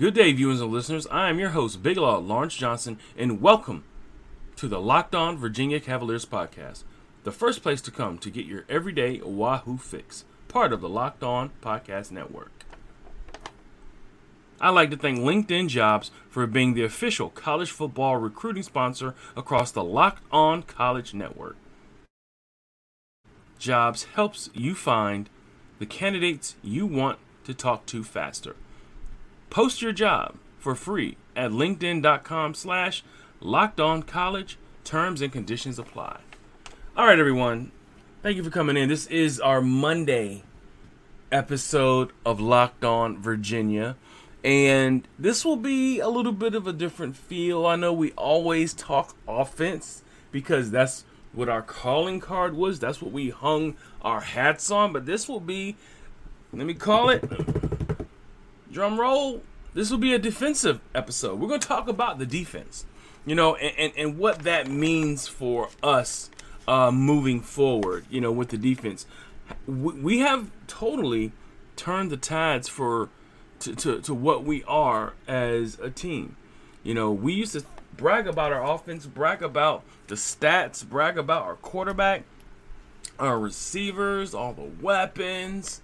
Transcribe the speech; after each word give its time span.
Good 0.00 0.14
day, 0.14 0.32
viewers 0.32 0.62
and 0.62 0.72
listeners. 0.72 1.06
I 1.08 1.28
am 1.28 1.38
your 1.38 1.50
host, 1.50 1.82
Big 1.82 1.98
Law 1.98 2.16
Lawrence 2.16 2.54
Johnson, 2.54 2.98
and 3.18 3.42
welcome 3.42 3.84
to 4.56 4.66
the 4.66 4.80
Locked 4.80 5.14
On 5.14 5.36
Virginia 5.36 5.78
Cavaliers 5.78 6.24
podcast, 6.24 6.84
the 7.24 7.30
first 7.30 7.62
place 7.62 7.82
to 7.82 7.90
come 7.90 8.16
to 8.16 8.30
get 8.30 8.46
your 8.46 8.64
everyday 8.66 9.20
Wahoo 9.20 9.76
fix, 9.76 10.24
part 10.48 10.72
of 10.72 10.80
the 10.80 10.88
Locked 10.88 11.22
On 11.22 11.50
Podcast 11.60 12.10
Network. 12.10 12.64
I'd 14.58 14.70
like 14.70 14.88
to 14.88 14.96
thank 14.96 15.18
LinkedIn 15.18 15.68
Jobs 15.68 16.10
for 16.30 16.46
being 16.46 16.72
the 16.72 16.82
official 16.82 17.28
college 17.28 17.70
football 17.70 18.16
recruiting 18.16 18.62
sponsor 18.62 19.14
across 19.36 19.70
the 19.70 19.84
Locked 19.84 20.22
On 20.32 20.62
College 20.62 21.12
Network. 21.12 21.58
Jobs 23.58 24.04
helps 24.14 24.48
you 24.54 24.74
find 24.74 25.28
the 25.78 25.84
candidates 25.84 26.56
you 26.62 26.86
want 26.86 27.18
to 27.44 27.52
talk 27.52 27.84
to 27.84 28.02
faster. 28.02 28.56
Post 29.50 29.82
your 29.82 29.90
job 29.90 30.36
for 30.60 30.76
free 30.76 31.16
at 31.34 31.50
linkedin.com 31.50 32.54
slash 32.54 33.02
locked 33.40 33.80
on 33.80 34.04
college. 34.04 34.56
Terms 34.84 35.20
and 35.20 35.32
conditions 35.32 35.76
apply. 35.76 36.20
All 36.96 37.04
right, 37.04 37.18
everyone. 37.18 37.72
Thank 38.22 38.36
you 38.36 38.44
for 38.44 38.50
coming 38.50 38.76
in. 38.76 38.88
This 38.88 39.08
is 39.08 39.40
our 39.40 39.60
Monday 39.60 40.44
episode 41.32 42.12
of 42.24 42.40
Locked 42.40 42.84
On 42.84 43.20
Virginia. 43.20 43.96
And 44.44 45.06
this 45.18 45.44
will 45.44 45.56
be 45.56 45.98
a 45.98 46.08
little 46.08 46.32
bit 46.32 46.54
of 46.54 46.68
a 46.68 46.72
different 46.72 47.16
feel. 47.16 47.66
I 47.66 47.74
know 47.74 47.92
we 47.92 48.12
always 48.12 48.72
talk 48.72 49.16
offense 49.26 50.04
because 50.30 50.70
that's 50.70 51.04
what 51.32 51.48
our 51.48 51.62
calling 51.62 52.20
card 52.20 52.54
was. 52.54 52.78
That's 52.78 53.02
what 53.02 53.10
we 53.10 53.30
hung 53.30 53.76
our 54.02 54.20
hats 54.20 54.70
on. 54.70 54.92
But 54.92 55.06
this 55.06 55.28
will 55.28 55.40
be, 55.40 55.76
let 56.52 56.66
me 56.66 56.74
call 56.74 57.10
it, 57.10 57.24
drum 58.72 58.98
roll. 58.98 59.42
This 59.74 59.90
will 59.90 59.98
be 59.98 60.14
a 60.14 60.18
defensive 60.18 60.80
episode. 60.94 61.38
We're 61.38 61.48
going 61.48 61.60
to 61.60 61.68
talk 61.68 61.88
about 61.88 62.18
the 62.18 62.26
defense, 62.26 62.86
you 63.24 63.34
know, 63.34 63.54
and, 63.54 63.72
and, 63.78 63.92
and 63.96 64.18
what 64.18 64.40
that 64.40 64.68
means 64.68 65.28
for 65.28 65.68
us 65.82 66.30
uh, 66.66 66.90
moving 66.90 67.40
forward, 67.40 68.06
you 68.10 68.20
know, 68.20 68.32
with 68.32 68.48
the 68.48 68.58
defense. 68.58 69.06
We 69.66 70.18
have 70.20 70.50
totally 70.66 71.32
turned 71.76 72.10
the 72.10 72.16
tides 72.16 72.68
for 72.68 73.08
to, 73.60 73.74
to, 73.76 74.00
to 74.00 74.14
what 74.14 74.44
we 74.44 74.64
are 74.64 75.14
as 75.28 75.78
a 75.80 75.90
team. 75.90 76.36
You 76.82 76.94
know, 76.94 77.12
we 77.12 77.32
used 77.34 77.52
to 77.52 77.64
brag 77.96 78.26
about 78.26 78.52
our 78.52 78.64
offense, 78.64 79.06
brag 79.06 79.42
about 79.42 79.84
the 80.08 80.14
stats, 80.14 80.86
brag 80.86 81.18
about 81.18 81.42
our 81.42 81.56
quarterback, 81.56 82.24
our 83.18 83.38
receivers, 83.38 84.34
all 84.34 84.52
the 84.52 84.70
weapons. 84.82 85.82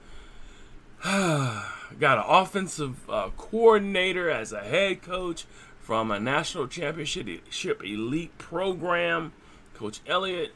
Got 1.99 2.19
an 2.19 2.25
offensive 2.27 3.09
uh, 3.09 3.31
coordinator 3.37 4.29
as 4.31 4.53
a 4.53 4.61
head 4.61 5.03
coach 5.03 5.47
from 5.81 6.11
a 6.11 6.19
national 6.19 6.67
championship 6.67 7.83
elite 7.85 8.37
program, 8.39 9.33
Coach 9.75 10.01
Elliott. 10.07 10.53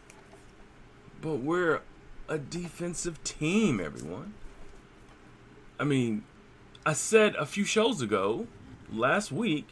But 1.23 1.37
we're 1.37 1.81
a 2.29 2.39
defensive 2.39 3.23
team, 3.23 3.81
everyone. 3.81 4.35
I 5.79 5.85
mean, 5.85 6.25
I 6.85 6.95
said 6.95 7.35
a 7.37 7.47
few 7.47 7.65
shows 7.65 8.03
ago, 8.03 8.47
last 8.93 9.31
week, 9.31 9.69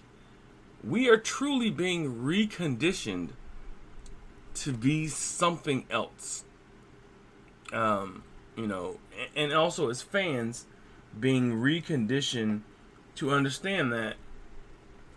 we 0.84 1.08
are 1.08 1.16
truly 1.16 1.70
being 1.70 2.22
reconditioned 2.22 3.30
to 4.54 4.72
be 4.72 5.08
something 5.08 5.86
else. 5.90 6.44
Um, 7.72 8.22
you 8.56 8.66
know, 8.66 8.98
and 9.36 9.52
also 9.52 9.90
as 9.90 10.02
fans 10.02 10.66
being 11.18 11.52
reconditioned 11.54 12.62
to 13.16 13.30
understand 13.30 13.92
that 13.92 14.14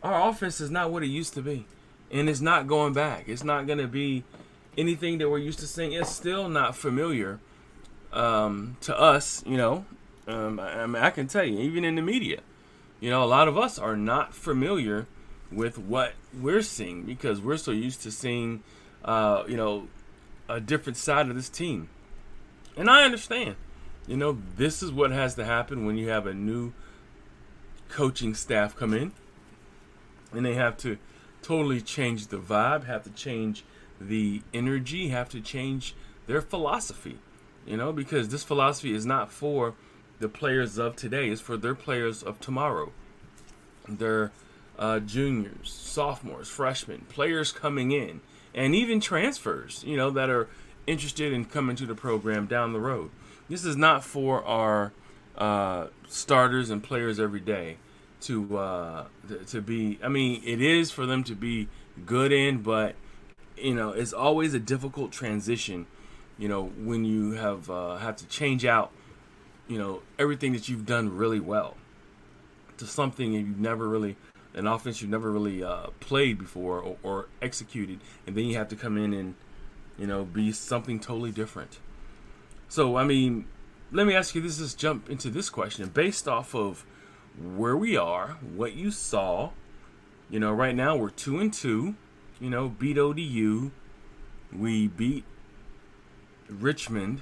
our 0.04 0.30
offense 0.30 0.60
is 0.60 0.72
not 0.72 0.92
what 0.92 1.04
it 1.04 1.08
used 1.08 1.34
to 1.36 1.42
be. 1.42 1.66
And 2.12 2.28
it's 2.28 2.42
not 2.42 2.68
going 2.68 2.94
back. 2.94 3.26
It's 3.28 3.44
not 3.44 3.68
going 3.68 3.80
to 3.80 3.88
be 3.88 4.24
anything 4.78 5.18
that 5.20 5.30
we're 5.30 5.38
used 5.38 5.60
to 5.60 5.68
seeing. 5.68 5.94
It's 5.94 6.10
still 6.10 6.50
not 6.50 6.76
familiar 6.76 7.40
um, 8.12 8.78
to 8.82 9.00
us, 9.00 9.44
you 9.46 9.58
know. 9.58 9.86
Um, 10.28 10.60
I, 10.60 10.82
I, 10.82 10.86
mean, 10.88 11.02
I 11.02 11.10
can 11.10 11.28
tell 11.28 11.44
you, 11.44 11.60
even 11.60 11.86
in 11.86 11.96
the 11.96 12.02
media, 12.02 12.42
you 13.00 13.10
know, 13.10 13.24
a 13.24 13.26
lot 13.26 13.48
of 13.48 13.58
us 13.58 13.80
are 13.80 13.96
not 13.96 14.34
familiar 14.34 15.08
with 15.52 15.78
what 15.78 16.14
we're 16.40 16.62
seeing 16.62 17.04
because 17.04 17.42
we're 17.42 17.58
so 17.58 17.72
used 17.72 18.02
to 18.04 18.12
seeing, 18.12 18.64
uh, 19.04 19.44
you 19.48 19.58
know, 19.58 19.88
a 20.48 20.60
different 20.60 20.98
side 20.98 21.30
of 21.30 21.36
this 21.36 21.50
team. 21.50 21.90
And 22.78 22.90
I 22.90 23.04
understand. 23.04 23.56
You 24.08 24.18
know, 24.18 24.38
this 24.58 24.82
is 24.82 24.92
what 24.92 25.12
has 25.12 25.36
to 25.36 25.46
happen 25.46 25.86
when 25.86 25.98
you 25.98 26.10
have 26.10 26.26
a 26.26 26.34
new 26.34 26.74
coaching 27.90 28.34
staff 28.34 28.76
come 28.76 28.94
in 28.94 29.12
and 30.34 30.46
they 30.46 30.56
have 30.56 30.78
to 30.78 30.98
totally 31.42 31.82
change 31.82 32.28
the 32.28 32.38
vibe, 32.38 32.86
have 32.86 33.04
to 33.04 33.10
change 33.12 33.64
the 34.00 34.42
energy, 34.54 35.10
have 35.10 35.30
to 35.30 35.42
change 35.42 35.96
their 36.28 36.42
philosophy. 36.42 37.20
You 37.66 37.78
know, 37.78 37.92
because 37.92 38.30
this 38.30 38.44
philosophy 38.44 38.94
is 38.94 39.06
not 39.06 39.32
for 39.32 39.76
the 40.20 40.30
players 40.30 40.78
of 40.78 40.96
today, 40.96 41.30
it's 41.30 41.42
for 41.42 41.58
their 41.58 41.76
players 41.76 42.24
of 42.24 42.40
tomorrow. 42.40 42.92
Their 43.88 44.32
uh, 44.80 45.00
juniors, 45.00 45.72
sophomores, 45.72 46.48
freshmen, 46.48 47.06
players 47.10 47.52
coming 47.52 47.92
in, 47.92 48.22
and 48.54 48.74
even 48.74 49.00
transfers, 49.00 49.84
you 49.86 49.96
know, 49.96 50.10
that 50.10 50.30
are 50.30 50.48
interested 50.88 51.32
in 51.32 51.46
coming 51.46 51.76
to 51.76 51.86
the 51.86 51.96
program 51.96 52.48
down 52.48 52.74
the 52.74 52.80
road. 52.80 53.12
This 53.50 53.66
is 53.66 53.76
not 53.76 54.04
for 54.04 54.44
our 54.46 54.94
uh, 55.38 55.88
starters 56.08 56.70
and 56.70 56.84
players 56.84 57.20
every 57.20 57.40
day 57.40 57.78
to 58.22 58.58
uh, 58.58 59.06
to 59.48 59.62
be. 59.62 60.00
I 60.04 60.08
mean, 60.08 60.42
it 60.46 60.62
is 60.62 60.92
for 60.92 61.06
them 61.06 61.24
to 61.26 61.36
be 61.36 61.68
good 62.06 62.32
in, 62.32 62.62
but 62.62 62.96
you 63.58 63.76
know, 63.76 63.92
it's 63.92 64.14
always 64.14 64.54
a 64.54 64.60
difficult 64.60 65.12
transition. 65.12 65.88
You 66.38 66.48
know, 66.48 66.66
when 66.66 67.06
you 67.06 67.34
have 67.34 67.70
uh, 67.70 67.98
have 67.98 68.16
to 68.18 68.28
change 68.28 68.66
out, 68.66 68.92
you 69.68 69.78
know, 69.78 70.02
everything 70.18 70.54
that 70.54 70.70
you've 70.70 70.86
done 70.86 71.16
really 71.16 71.40
well 71.40 71.76
to 72.78 72.88
something 72.88 73.34
you've 73.34 73.60
never 73.60 73.88
really 73.88 74.16
an 74.54 74.68
offense 74.68 75.02
you've 75.02 75.12
never 75.12 75.32
really 75.32 75.64
uh, 75.64 75.88
played 76.00 76.38
before 76.38 76.80
or, 76.80 76.98
or, 77.04 77.28
executed, 77.42 78.00
and 78.28 78.36
then 78.36 78.46
you 78.46 78.58
have 78.58 78.68
to 78.68 78.76
come 78.76 78.98
in 78.98 79.14
and 79.14 79.36
you 79.98 80.08
know 80.08 80.26
be 80.26 80.52
something 80.52 81.00
totally 81.00 81.32
different. 81.32 81.80
So 82.72 82.96
I 82.96 83.04
mean, 83.04 83.46
let 83.92 84.08
me 84.08 84.16
ask 84.16 84.34
you 84.34 84.42
this: 84.42 84.62
Let's 84.62 84.74
jump 84.74 85.10
into 85.10 85.30
this 85.30 85.50
question 85.50 85.90
based 85.90 86.28
off 86.28 86.56
of 86.56 86.86
where 87.38 87.76
we 87.76 87.98
are, 87.98 88.38
what 88.56 88.74
you 88.74 88.92
saw. 88.92 89.50
You 90.30 90.40
know, 90.40 90.54
right 90.54 90.74
now 90.74 90.96
we're 90.96 91.10
two 91.10 91.40
and 91.40 91.54
two. 91.54 91.96
You 92.40 92.50
know, 92.50 92.70
beat 92.70 92.98
ODU, 92.98 93.72
we 94.52 94.88
beat 94.88 95.26
Richmond, 96.50 97.22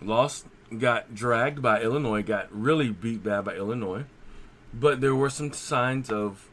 lost, 0.00 0.46
got 0.76 1.14
dragged 1.14 1.60
by 1.60 1.82
Illinois, 1.82 2.22
got 2.22 2.48
really 2.50 2.90
beat 2.90 3.22
bad 3.22 3.44
by 3.44 3.54
Illinois 3.54 4.06
but 4.72 5.00
there 5.00 5.14
were 5.14 5.30
some 5.30 5.52
signs 5.52 6.10
of 6.10 6.48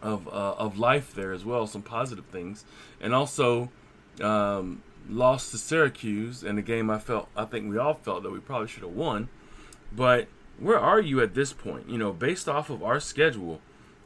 of 0.00 0.28
uh, 0.28 0.54
of 0.56 0.78
life 0.78 1.14
there 1.14 1.32
as 1.32 1.44
well, 1.44 1.66
some 1.66 1.82
positive 1.82 2.26
things, 2.26 2.64
and 3.00 3.14
also 3.14 3.70
um, 4.20 4.82
lost 5.08 5.50
to 5.50 5.58
Syracuse 5.58 6.42
in 6.42 6.58
a 6.58 6.62
game 6.62 6.90
I 6.90 6.98
felt 6.98 7.28
I 7.36 7.44
think 7.44 7.68
we 7.68 7.78
all 7.78 7.94
felt 7.94 8.22
that 8.22 8.30
we 8.30 8.40
probably 8.40 8.68
should 8.68 8.82
have 8.82 8.92
won. 8.92 9.28
But 9.92 10.28
where 10.58 10.78
are 10.78 11.00
you 11.00 11.20
at 11.20 11.34
this 11.34 11.52
point? 11.52 11.88
You 11.88 11.98
know, 11.98 12.12
based 12.12 12.48
off 12.48 12.70
of 12.70 12.82
our 12.82 13.00
schedule, 13.00 13.60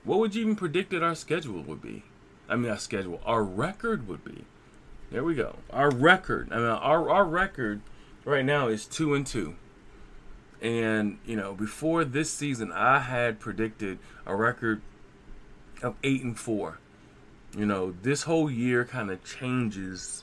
what 0.05 0.19
would 0.19 0.35
you 0.35 0.43
even 0.43 0.57
predict 0.57 0.91
that 0.91 1.03
our 1.03 1.15
schedule 1.15 1.63
would 1.63 1.83
be? 1.83 2.05
I 2.49 2.57
mean, 2.57 2.71
our 2.71 2.79
schedule, 2.79 3.21
our 3.25 3.43
record 3.43 4.07
would 4.09 4.25
be. 4.25 4.45
There 5.11 5.25
we 5.25 5.35
go. 5.35 5.57
Our 5.71 5.91
record. 5.91 6.49
I 6.53 6.57
mean, 6.57 6.67
our 6.67 7.11
our 7.11 7.25
record 7.25 7.83
right 8.25 8.45
now 8.45 8.69
is 8.69 8.87
two 8.87 9.15
and 9.15 9.27
two. 9.27 9.57
And, 10.63 11.19
you 11.27 11.35
know, 11.37 11.55
before 11.55 12.05
this 12.05 12.31
season, 12.31 12.71
I 12.71 13.01
had 13.01 13.41
predicted 13.41 13.99
a 14.25 14.37
record 14.37 14.81
of 15.83 15.97
8 16.05 16.23
and 16.23 16.39
4. 16.39 16.79
You 17.57 17.67
know, 17.67 17.95
this 18.03 18.23
whole 18.23 18.49
year 18.49 18.85
kind 18.85 19.11
of 19.11 19.25
changes, 19.25 20.23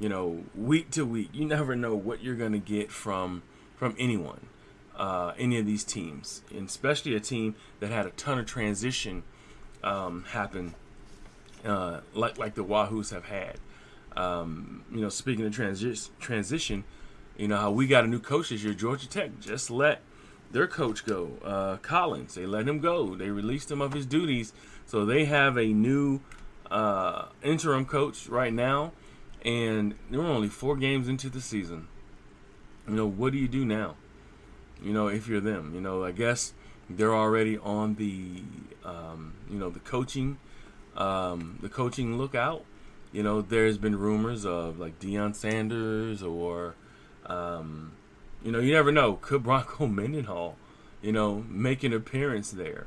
you 0.00 0.08
know, 0.08 0.42
week 0.56 0.90
to 0.92 1.04
week. 1.04 1.28
You 1.32 1.44
never 1.44 1.76
know 1.76 1.94
what 1.94 2.22
you're 2.22 2.34
going 2.34 2.52
to 2.52 2.58
get 2.58 2.90
from 2.90 3.42
from 3.76 3.94
anyone, 3.98 4.46
uh, 4.96 5.32
any 5.38 5.58
of 5.58 5.66
these 5.66 5.84
teams, 5.84 6.42
and 6.50 6.66
especially 6.66 7.14
a 7.14 7.20
team 7.20 7.54
that 7.78 7.90
had 7.90 8.06
a 8.06 8.10
ton 8.10 8.38
of 8.38 8.46
transition 8.46 9.22
um, 9.84 10.24
happen, 10.30 10.74
uh, 11.64 12.00
like 12.14 12.38
like 12.38 12.54
the 12.54 12.64
Wahoos 12.64 13.12
have 13.12 13.26
had. 13.26 13.58
Um, 14.16 14.84
you 14.90 15.00
know, 15.00 15.08
speaking 15.08 15.46
of 15.46 15.54
transi- 15.54 16.08
transition, 16.18 16.84
you 17.36 17.46
know 17.46 17.58
how 17.58 17.70
we 17.70 17.86
got 17.86 18.04
a 18.04 18.08
new 18.08 18.18
coach 18.18 18.48
this 18.48 18.64
year. 18.64 18.74
Georgia 18.74 19.08
Tech 19.08 19.38
just 19.38 19.70
let 19.70 20.00
their 20.50 20.66
coach 20.66 21.04
go, 21.04 21.32
uh, 21.44 21.76
Collins. 21.76 22.34
They 22.34 22.46
let 22.46 22.66
him 22.66 22.80
go. 22.80 23.14
They 23.14 23.30
released 23.30 23.70
him 23.70 23.80
of 23.80 23.92
his 23.92 24.06
duties. 24.06 24.52
So 24.86 25.04
they 25.04 25.26
have 25.26 25.56
a 25.56 25.66
new 25.66 26.20
uh, 26.70 27.26
interim 27.42 27.84
coach 27.84 28.26
right 28.28 28.52
now, 28.52 28.92
and 29.44 29.94
they're 30.10 30.20
only 30.20 30.48
four 30.48 30.76
games 30.76 31.08
into 31.08 31.28
the 31.28 31.40
season. 31.40 31.88
You 32.88 32.94
know 32.94 33.06
what 33.06 33.32
do 33.32 33.38
you 33.38 33.48
do 33.48 33.64
now? 33.64 33.96
You 34.82 34.92
know 34.92 35.08
if 35.08 35.28
you're 35.28 35.40
them. 35.40 35.74
You 35.74 35.80
know 35.80 36.04
I 36.04 36.12
guess 36.12 36.52
they're 36.88 37.14
already 37.14 37.58
on 37.58 37.94
the 37.94 38.42
um, 38.84 39.34
you 39.48 39.58
know 39.58 39.70
the 39.70 39.80
coaching 39.80 40.38
um, 40.96 41.58
the 41.62 41.68
coaching 41.68 42.18
lookout. 42.18 42.64
You 43.12 43.22
know, 43.22 43.42
there's 43.42 43.78
been 43.78 43.98
rumors 43.98 44.44
of 44.44 44.78
like 44.78 45.00
Deion 45.00 45.34
Sanders 45.34 46.22
or 46.22 46.74
um, 47.26 47.92
you 48.42 48.52
know, 48.52 48.60
you 48.60 48.72
never 48.72 48.92
know. 48.92 49.14
Could 49.20 49.42
Bronco 49.42 49.86
Mendenhall, 49.88 50.56
you 51.02 51.12
know, 51.12 51.44
make 51.48 51.82
an 51.82 51.92
appearance 51.92 52.50
there? 52.50 52.86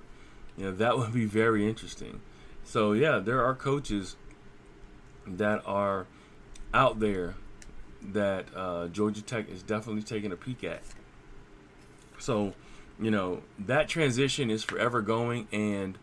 You 0.57 0.65
know, 0.65 0.71
that 0.71 0.97
would 0.97 1.13
be 1.13 1.25
very 1.25 1.67
interesting. 1.67 2.21
So 2.63 2.93
yeah, 2.93 3.19
there 3.19 3.43
are 3.43 3.53
coaches 3.53 4.15
that 5.25 5.61
are 5.65 6.05
out 6.73 6.99
there 6.99 7.35
that 8.11 8.45
uh, 8.55 8.87
Georgia 8.87 9.21
Tech 9.21 9.49
is 9.49 9.63
definitely 9.63 10.03
taking 10.03 10.31
a 10.31 10.35
peek 10.35 10.63
at. 10.63 10.81
So, 12.19 12.53
you 12.99 13.11
know, 13.11 13.43
that 13.59 13.87
transition 13.87 14.49
is 14.49 14.63
forever 14.63 15.01
going, 15.01 15.47
and 15.51 15.97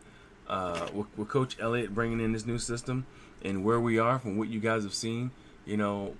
uh, 0.48 0.88
with, 0.92 1.06
with 1.16 1.28
Coach 1.28 1.56
Elliott 1.60 1.94
bringing 1.94 2.20
in 2.20 2.32
this 2.32 2.46
new 2.46 2.58
system 2.58 3.06
and 3.42 3.64
where 3.64 3.80
we 3.80 3.98
are 3.98 4.18
from 4.18 4.36
what 4.36 4.48
you 4.48 4.60
guys 4.60 4.82
have 4.82 4.94
seen, 4.94 5.30
you 5.64 5.76
know, 5.76 6.14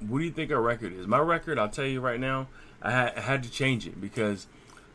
what 0.00 0.18
do 0.18 0.24
you 0.24 0.30
think 0.30 0.50
our 0.50 0.60
record 0.60 0.92
is? 0.92 1.06
My 1.06 1.18
record, 1.18 1.58
I'll 1.58 1.68
tell 1.68 1.86
you 1.86 2.00
right 2.00 2.20
now, 2.20 2.48
I 2.82 2.90
had, 2.90 3.14
I 3.16 3.20
had 3.20 3.42
to 3.44 3.50
change 3.50 3.86
it 3.86 4.00
because 4.00 4.46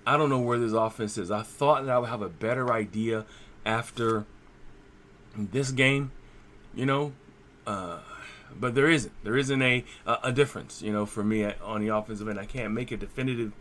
I 0.05 0.17
don't 0.17 0.29
know 0.29 0.39
where 0.39 0.59
this 0.59 0.73
offense 0.73 1.17
is. 1.17 1.31
I 1.31 1.41
thought 1.41 1.85
that 1.85 1.91
I 1.91 1.99
would 1.99 2.09
have 2.09 2.21
a 2.21 2.29
better 2.29 2.71
idea 2.71 3.25
after 3.65 4.25
this 5.35 5.71
game, 5.71 6.11
you 6.73 6.85
know, 6.85 7.13
uh, 7.67 7.99
but 8.57 8.75
there 8.75 8.89
isn't. 8.89 9.13
There 9.23 9.37
isn't 9.37 9.61
a 9.61 9.83
a 10.05 10.31
difference, 10.31 10.81
you 10.81 10.91
know, 10.91 11.05
for 11.05 11.23
me 11.23 11.45
on 11.45 11.81
the 11.81 11.89
offensive 11.89 12.27
end. 12.27 12.39
I 12.39 12.45
can't 12.45 12.73
make 12.73 12.91
a 12.91 12.97
definitive 12.97 13.53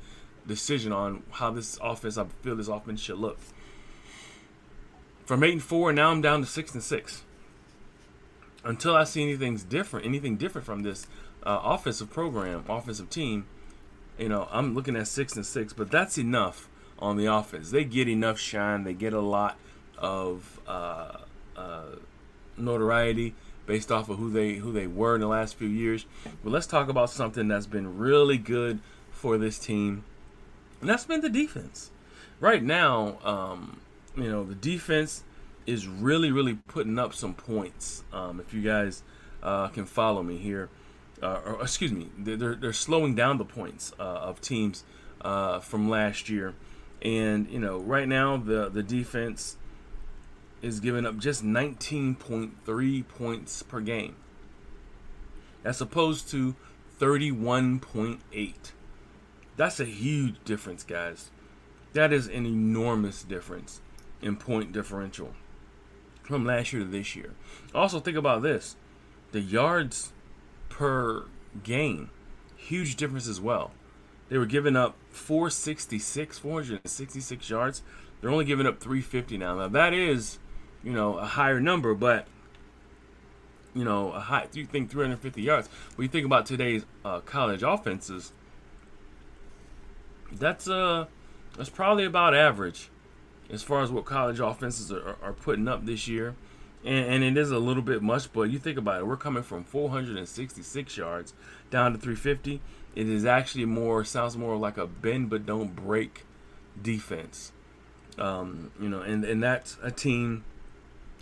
decision 0.46 0.92
on 0.92 1.22
how 1.32 1.50
this 1.50 1.78
offense, 1.80 2.18
I 2.18 2.24
feel 2.42 2.56
this 2.56 2.68
offense 2.68 3.00
should 3.00 3.18
look. 3.18 3.38
From 5.26 5.44
eight 5.44 5.52
and 5.52 5.62
four, 5.62 5.92
now 5.92 6.10
I'm 6.10 6.22
down 6.22 6.40
to 6.40 6.46
six 6.46 6.72
and 6.74 6.82
six. 6.82 7.22
Until 8.64 8.96
I 8.96 9.04
see 9.04 9.22
anything's 9.22 9.62
different, 9.62 10.06
anything 10.06 10.36
different 10.36 10.66
from 10.66 10.82
this 10.82 11.06
uh, 11.44 11.60
offensive 11.62 12.10
program, 12.10 12.64
offensive 12.68 13.08
team, 13.10 13.46
you 14.18 14.28
know, 14.28 14.48
I'm 14.50 14.74
looking 14.74 14.96
at 14.96 15.06
six 15.06 15.36
and 15.36 15.46
six. 15.46 15.72
But 15.72 15.90
that's 15.90 16.18
enough 16.18 16.68
on 16.98 17.16
the 17.16 17.26
offense. 17.26 17.70
They 17.70 17.84
get 17.84 18.08
enough 18.08 18.38
shine. 18.38 18.84
They 18.84 18.94
get 18.94 19.12
a 19.12 19.20
lot 19.20 19.56
of 19.96 20.60
uh, 20.66 21.18
uh, 21.56 21.82
notoriety 22.56 23.34
based 23.68 23.92
off 23.92 24.08
of 24.08 24.16
who 24.16 24.30
they 24.30 24.54
who 24.54 24.72
they 24.72 24.88
were 24.88 25.14
in 25.14 25.20
the 25.20 25.28
last 25.28 25.54
few 25.54 25.68
years. 25.68 26.06
But 26.42 26.50
let's 26.50 26.66
talk 26.66 26.88
about 26.88 27.10
something 27.10 27.46
that's 27.46 27.66
been 27.66 27.98
really 27.98 28.38
good 28.38 28.80
for 29.12 29.36
this 29.36 29.58
team, 29.58 30.02
and 30.80 30.88
that's 30.88 31.04
been 31.04 31.20
the 31.20 31.28
defense. 31.28 31.90
Right 32.40 32.62
now, 32.62 33.18
um, 33.22 33.80
you 34.16 34.28
know, 34.28 34.42
the 34.42 34.54
defense 34.54 35.22
is 35.66 35.86
really 35.86 36.32
really 36.32 36.54
putting 36.66 36.98
up 36.98 37.14
some 37.14 37.34
points. 37.34 38.02
Um, 38.12 38.40
if 38.40 38.54
you 38.54 38.62
guys 38.62 39.02
uh, 39.42 39.68
can 39.68 39.84
follow 39.84 40.22
me 40.22 40.38
here, 40.38 40.70
uh, 41.22 41.40
or 41.44 41.62
excuse 41.62 41.92
me, 41.92 42.08
they're 42.18 42.54
they're 42.54 42.72
slowing 42.72 43.14
down 43.14 43.36
the 43.36 43.44
points 43.44 43.92
uh, 44.00 44.02
of 44.02 44.40
teams 44.40 44.82
uh, 45.20 45.60
from 45.60 45.90
last 45.90 46.30
year. 46.30 46.54
And 47.02 47.48
you 47.50 47.58
know, 47.60 47.78
right 47.78 48.08
now 48.08 48.38
the 48.38 48.70
the 48.70 48.82
defense 48.82 49.58
is 50.62 50.80
giving 50.80 51.06
up 51.06 51.18
just 51.18 51.44
19.3 51.44 53.08
points 53.08 53.62
per 53.62 53.80
game. 53.80 54.16
As 55.64 55.80
opposed 55.80 56.28
to 56.30 56.56
31.8. 57.00 58.54
That's 59.56 59.80
a 59.80 59.84
huge 59.84 60.36
difference, 60.44 60.84
guys. 60.84 61.30
That 61.92 62.12
is 62.12 62.26
an 62.26 62.46
enormous 62.46 63.22
difference 63.22 63.80
in 64.20 64.36
point 64.36 64.72
differential 64.72 65.34
from 66.22 66.44
last 66.44 66.72
year 66.72 66.82
to 66.82 66.88
this 66.88 67.16
year. 67.16 67.32
Also, 67.74 68.00
think 68.00 68.16
about 68.16 68.42
this 68.42 68.76
the 69.32 69.40
yards 69.40 70.12
per 70.68 71.24
game, 71.62 72.10
huge 72.56 72.96
difference 72.96 73.26
as 73.26 73.40
well. 73.40 73.72
They 74.28 74.36
were 74.36 74.46
giving 74.46 74.76
up 74.76 74.94
466, 75.10 76.38
466 76.38 77.50
yards. 77.50 77.82
They're 78.20 78.30
only 78.30 78.44
giving 78.44 78.66
up 78.66 78.78
350 78.78 79.38
now. 79.38 79.56
Now, 79.56 79.68
that 79.68 79.94
is 79.94 80.38
you 80.88 80.94
know, 80.94 81.18
a 81.18 81.26
higher 81.26 81.60
number, 81.60 81.92
but 81.92 82.26
you 83.74 83.84
know, 83.84 84.10
a 84.12 84.20
high. 84.20 84.46
You 84.54 84.64
think 84.64 84.90
350 84.90 85.42
yards. 85.42 85.68
When 85.94 86.04
you 86.06 86.08
think 86.08 86.24
about 86.24 86.46
today's 86.46 86.86
uh, 87.04 87.20
college 87.20 87.62
offenses, 87.62 88.32
that's 90.32 90.66
uh, 90.66 91.04
that's 91.58 91.68
probably 91.68 92.06
about 92.06 92.34
average 92.34 92.88
as 93.50 93.62
far 93.62 93.82
as 93.82 93.90
what 93.90 94.06
college 94.06 94.40
offenses 94.40 94.90
are, 94.90 95.16
are 95.22 95.34
putting 95.34 95.68
up 95.68 95.84
this 95.84 96.08
year. 96.08 96.34
And, 96.84 97.24
and, 97.24 97.24
it 97.24 97.40
is 97.40 97.50
a 97.50 97.58
little 97.58 97.82
bit 97.82 98.02
much, 98.02 98.32
but 98.32 98.42
you 98.42 98.58
think 98.58 98.78
about 98.78 99.00
it, 99.00 99.06
we're 99.06 99.16
coming 99.16 99.42
from 99.42 99.64
466 99.64 100.96
yards 100.96 101.34
down 101.70 101.92
to 101.92 101.98
350. 101.98 102.60
It 102.94 103.08
is 103.08 103.24
actually 103.24 103.64
more 103.64 104.04
sounds 104.04 104.36
more 104.36 104.56
like 104.56 104.78
a 104.78 104.86
bend 104.86 105.28
but 105.28 105.44
don't 105.44 105.74
break 105.74 106.24
defense. 106.80 107.52
Um, 108.16 108.70
you 108.80 108.88
know, 108.88 109.00
and 109.00 109.24
and 109.24 109.42
that's 109.42 109.76
a 109.82 109.90
team 109.90 110.44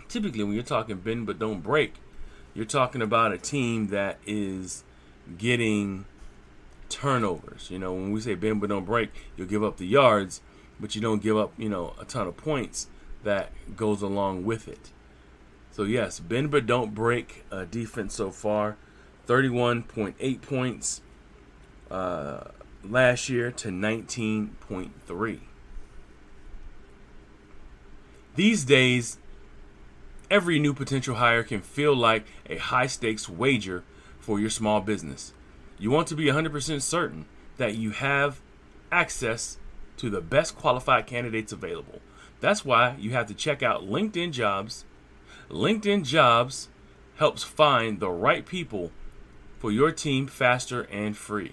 typically 0.09 0.45
when 0.45 0.55
you're 0.55 0.63
talking 0.63 0.97
bend 0.97 1.27
but 1.27 1.39
don't 1.39 1.63
break, 1.63 1.95
you're 2.55 2.65
talking 2.65 3.03
about 3.03 3.33
a 3.33 3.39
team 3.39 3.89
that 3.89 4.19
is 4.27 4.85
getting 5.39 6.07
turnovers. 6.89 7.71
You 7.71 7.79
know, 7.79 7.93
when 7.93 8.13
we 8.13 8.21
say 8.21 8.35
bend 8.35 8.61
but 8.61 8.71
don't 8.71 8.85
break, 8.85 9.11
you'll 9.37 9.47
give 9.47 9.63
up 9.63 9.77
the 9.77 9.87
yards, 9.87 10.41
but 10.81 10.95
you 10.95 11.01
don't 11.01 11.23
give 11.23 11.37
up, 11.37 11.53
you 11.57 11.69
know, 11.69 11.95
a 12.01 12.05
ton 12.05 12.27
of 12.27 12.37
points 12.37 12.89
that 13.25 13.53
goes 13.77 14.03
along 14.03 14.45
with 14.45 14.69
it. 14.69 14.91
So 15.71 15.83
yes, 15.83 16.21
bend 16.21 16.51
but 16.51 16.65
don't 16.65 16.95
break 16.95 17.45
uh, 17.53 17.65
defense 17.65 18.15
so 18.15 18.31
far, 18.31 18.77
31.8 19.27 20.41
points 20.41 21.03
uh, 21.91 22.45
last 22.83 23.29
year 23.29 23.51
to 23.51 23.69
19.3. 23.69 25.41
These 28.35 28.65
days, 28.65 29.19
Every 30.29 30.59
new 30.59 30.75
potential 30.75 31.17
hire 31.17 31.45
can 31.45 31.61
feel 31.61 31.95
like 31.95 32.27
a 32.51 32.57
high 32.57 32.89
stakes 32.89 33.29
wager 33.29 33.85
for 34.19 34.41
your 34.41 34.51
small 34.51 34.81
business. 34.81 35.33
You 35.79 35.93
want 35.93 36.09
to 36.09 36.17
be 36.17 36.25
100% 36.25 36.83
certain 36.83 37.27
that 37.59 37.77
you 37.77 37.91
have 37.91 38.41
access 38.91 39.59
to 39.99 40.11
the 40.11 40.21
best 40.21 40.57
qualified 40.57 41.07
candidates 41.07 41.53
available. 41.53 42.01
That's 42.41 42.65
why 42.65 42.97
you 42.99 43.11
have 43.13 43.27
to 43.29 43.35
check 43.35 43.63
out 43.63 43.89
LinkedIn 43.89 44.33
Jobs. 44.33 44.85
LinkedIn 45.49 46.05
Jobs 46.05 46.69
helps 47.17 47.45
find 47.45 48.01
the 48.01 48.11
right 48.11 48.45
people 48.45 48.91
for 49.59 49.71
your 49.71 49.93
team 49.93 50.27
faster 50.27 50.83
and 50.91 51.17
free. 51.17 51.53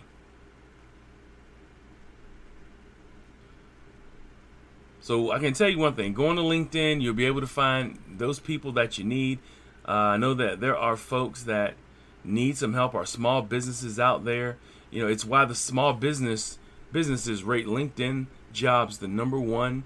So 5.04 5.32
I 5.32 5.40
can 5.40 5.54
tell 5.54 5.68
you 5.68 5.80
one 5.80 5.96
thing: 5.96 6.14
going 6.14 6.38
to 6.38 6.42
LinkedIn, 6.42 7.02
you'll 7.02 7.14
be 7.14 7.26
able 7.26 7.42
to 7.42 7.48
find 7.48 8.00
those 8.10 8.40
people 8.40 8.72
that 8.72 8.98
you 8.98 9.04
need. 9.04 9.40
Uh, 9.86 9.92
I 9.92 10.18
know 10.18 10.34
that 10.34 10.62
there 10.62 10.78
are 10.78 10.96
folks 10.96 11.44
that 11.44 11.74
need 12.24 12.58
some 12.58 12.74
help, 12.74 12.96
Our 12.96 13.06
small 13.06 13.42
businesses 13.42 14.00
out 14.00 14.24
there. 14.24 14.56
You 14.92 15.02
know, 15.02 15.10
it's 15.10 15.26
why 15.26 15.44
the 15.44 15.56
small 15.56 15.92
business 15.92 16.58
businesses 16.94 17.44
rate 17.44 17.66
LinkedIn 17.66 18.28
jobs 18.54 19.00
the 19.00 19.10
number 19.10 19.38
one 19.38 19.84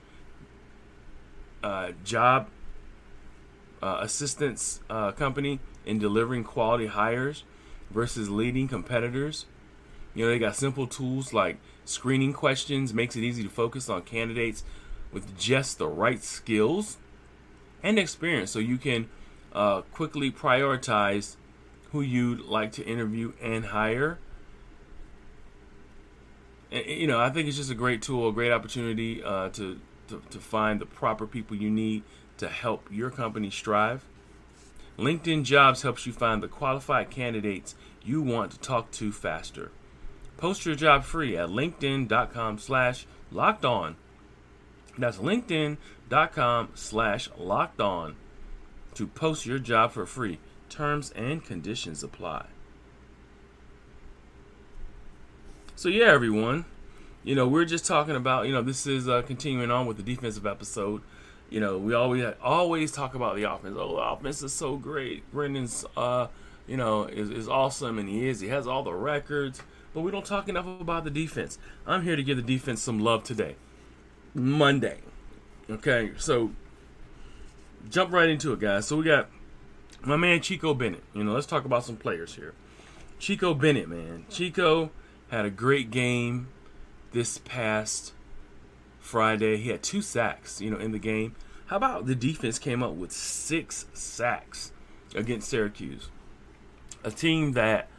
uh, 1.63 1.93
job 2.03 2.50
uh, 3.81 3.97
assistance 4.01 4.81
uh, 4.88 5.13
company 5.13 5.59
in 5.83 5.97
delivering 5.97 6.43
quality 6.43 6.86
hires 6.86 7.43
versus 7.89 8.29
leading 8.29 8.67
competitors. 8.67 9.47
You 10.13 10.25
know, 10.25 10.31
they 10.31 10.38
got 10.38 10.55
simple 10.55 10.86
tools 10.86 11.33
like 11.33 11.57
screening 11.86 12.33
questions, 12.33 12.93
makes 12.93 13.15
it 13.15 13.24
easy 13.24 13.41
to 13.41 13.50
focus 13.50 13.89
on 13.89 14.03
candidates 14.03 14.63
with 15.17 15.36
just 15.36 15.79
the 15.79 15.88
right 15.88 16.24
skills 16.24 16.97
and 17.81 17.97
experience 17.97 18.51
so 18.51 18.59
you 18.59 18.77
can 18.77 19.09
uh, 19.51 19.81
quickly 19.91 20.31
prioritize 20.31 21.38
who 21.91 22.01
you'd 22.01 22.41
like 22.41 22.71
to 22.71 22.86
interview 22.86 23.33
and 23.41 23.65
hire. 23.65 24.19
And, 26.71 26.86
you 26.86 27.07
know, 27.07 27.19
I 27.19 27.31
think 27.31 27.47
it's 27.47 27.57
just 27.57 27.71
a 27.71 27.75
great 27.75 28.03
tool, 28.03 28.29
a 28.29 28.31
great 28.31 28.51
opportunity 28.51 29.24
uh, 29.24 29.50
to, 29.50 29.79
to, 30.09 30.21
to 30.29 30.38
find 30.38 30.79
the 30.79 30.86
proper 30.86 31.25
people 31.25 31.57
you 31.57 31.71
need 31.71 32.03
to 32.38 32.47
help 32.47 32.88
your 32.91 33.09
company 33.09 33.50
strive. 33.50 34.05
LinkedIn 35.00 35.45
Jobs 35.45 35.81
helps 35.81 36.05
you 36.05 36.13
find 36.13 36.43
the 36.43 36.47
qualified 36.47 37.09
candidates 37.09 37.74
you 38.03 38.21
want 38.21 38.51
to 38.51 38.59
talk 38.59 38.91
to 38.91 39.12
faster. 39.12 39.71
Post 40.38 40.63
your 40.67 40.75
job 40.75 41.05
free 41.05 41.36
at 41.36 41.50
linkedin.com 41.50 42.59
slash 42.59 43.07
locked 43.31 43.65
on 43.65 43.95
that's 45.03 45.17
linkedin.com 45.17 46.69
slash 46.73 47.29
locked 47.37 47.81
on 47.81 48.15
to 48.95 49.07
post 49.07 49.45
your 49.45 49.59
job 49.59 49.91
for 49.91 50.05
free. 50.05 50.39
Terms 50.69 51.11
and 51.11 51.43
conditions 51.43 52.03
apply. 52.03 52.47
So, 55.75 55.89
yeah, 55.89 56.07
everyone, 56.07 56.65
you 57.23 57.35
know, 57.35 57.47
we're 57.47 57.65
just 57.65 57.85
talking 57.85 58.15
about, 58.15 58.47
you 58.47 58.53
know, 58.53 58.61
this 58.61 58.87
is 58.87 59.07
uh, 59.07 59.21
continuing 59.21 59.69
on 59.69 59.85
with 59.85 59.97
the 59.97 60.03
defensive 60.03 60.45
episode. 60.45 61.01
You 61.49 61.59
know, 61.59 61.77
we 61.77 61.93
always 61.93 62.25
always 62.41 62.91
talk 62.91 63.13
about 63.13 63.35
the 63.35 63.43
offense. 63.43 63.75
Oh, 63.77 63.95
the 63.95 64.01
offense 64.01 64.41
is 64.41 64.51
so 64.51 64.75
great. 64.75 65.29
Brendan's, 65.31 65.85
uh, 65.95 66.27
you 66.67 66.77
know, 66.77 67.03
is, 67.03 67.29
is 67.29 67.47
awesome, 67.47 67.99
and 67.99 68.09
he 68.09 68.27
is. 68.27 68.39
He 68.39 68.47
has 68.47 68.65
all 68.67 68.83
the 68.83 68.93
records, 68.93 69.61
but 69.93 70.01
we 70.01 70.11
don't 70.11 70.25
talk 70.25 70.49
enough 70.49 70.65
about 70.65 71.03
the 71.03 71.09
defense. 71.09 71.57
I'm 71.85 72.03
here 72.03 72.15
to 72.15 72.23
give 72.23 72.37
the 72.37 72.43
defense 72.43 72.81
some 72.81 72.99
love 72.99 73.23
today. 73.23 73.55
Monday. 74.34 75.00
Okay, 75.69 76.12
so 76.17 76.51
jump 77.89 78.12
right 78.12 78.29
into 78.29 78.53
it, 78.53 78.60
guys. 78.60 78.88
So 78.88 78.98
we 78.98 79.05
got 79.05 79.29
my 80.01 80.15
man 80.15 80.41
Chico 80.41 80.74
Bennett. 80.74 81.03
You 81.13 81.24
know, 81.24 81.34
let's 81.34 81.48
talk 81.48 81.65
about 81.65 81.84
some 81.84 81.98
players 81.98 82.36
here. 82.36 82.53
Chico 83.19 83.53
Bennett, 83.53 83.89
man. 83.89 84.25
Chico 84.29 84.91
had 85.29 85.46
a 85.46 85.50
great 85.50 85.91
game 85.91 86.48
this 87.12 87.39
past 87.39 88.13
Friday. 89.00 89.57
He 89.57 89.69
had 89.69 89.84
two 89.84 90.01
sacks, 90.01 90.62
you 90.62 90.69
know, 90.69 90.77
in 90.77 90.91
the 90.91 91.00
game. 91.00 91.36
How 91.67 91.77
about 91.77 92.05
the 92.05 92.15
defense 92.15 92.60
came 92.60 92.81
up 92.81 92.93
with 92.93 93.12
six 93.12 93.86
sacks 93.93 94.72
against 95.15 95.50
Syracuse? 95.50 96.10
A 97.03 97.12
team 97.12 97.53
that, 97.53 97.89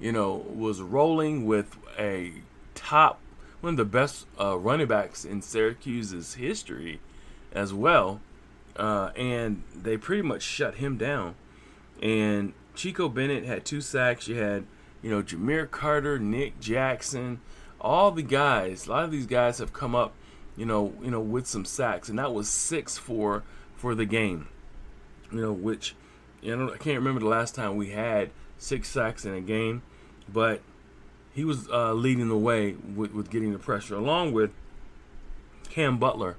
you 0.00 0.10
know, 0.10 0.34
was 0.34 0.80
rolling 0.80 1.46
with 1.46 1.76
a 1.98 2.32
top, 2.74 3.20
one 3.62 3.74
of 3.74 3.76
the 3.78 3.84
best 3.84 4.26
uh, 4.38 4.58
running 4.58 4.88
backs 4.88 5.24
in 5.24 5.40
Syracuse's 5.40 6.34
history 6.34 7.00
as 7.52 7.72
well. 7.72 8.20
Uh, 8.76 9.10
and 9.16 9.62
they 9.74 9.96
pretty 9.96 10.22
much 10.22 10.42
shut 10.42 10.76
him 10.76 10.96
down. 10.98 11.34
And 12.02 12.52
Chico 12.74 13.08
Bennett 13.08 13.44
had 13.44 13.64
two 13.64 13.80
sacks. 13.80 14.28
You 14.28 14.36
had, 14.36 14.64
you 15.02 15.10
know, 15.10 15.22
Jahmeer 15.22 15.66
Carter, 15.70 16.18
Nick 16.18 16.58
Jackson, 16.58 17.40
all 17.80 18.10
the 18.10 18.22
guys, 18.22 18.86
a 18.86 18.90
lot 18.90 19.04
of 19.04 19.10
these 19.10 19.26
guys 19.26 19.58
have 19.58 19.72
come 19.72 19.94
up, 19.94 20.14
you 20.56 20.64
know, 20.64 20.94
you 21.02 21.10
know, 21.10 21.20
with 21.20 21.46
some 21.46 21.64
sacks, 21.64 22.08
and 22.08 22.18
that 22.18 22.32
was 22.32 22.48
six 22.48 22.96
for 22.96 23.42
for 23.76 23.94
the 23.94 24.04
game. 24.04 24.48
You 25.30 25.40
know, 25.40 25.52
which 25.52 25.94
you 26.40 26.56
know, 26.56 26.72
I 26.72 26.76
can't 26.76 26.98
remember 26.98 27.20
the 27.20 27.26
last 27.26 27.54
time 27.54 27.76
we 27.76 27.90
had 27.90 28.30
six 28.58 28.88
sacks 28.88 29.24
in 29.24 29.34
a 29.34 29.40
game, 29.40 29.82
but 30.32 30.60
he 31.34 31.44
was 31.44 31.68
uh, 31.68 31.92
leading 31.92 32.28
the 32.28 32.36
way 32.36 32.72
with, 32.72 33.12
with 33.12 33.30
getting 33.30 33.52
the 33.52 33.58
pressure, 33.58 33.94
along 33.94 34.32
with 34.32 34.50
Kam 35.70 35.98
Butler 35.98 36.36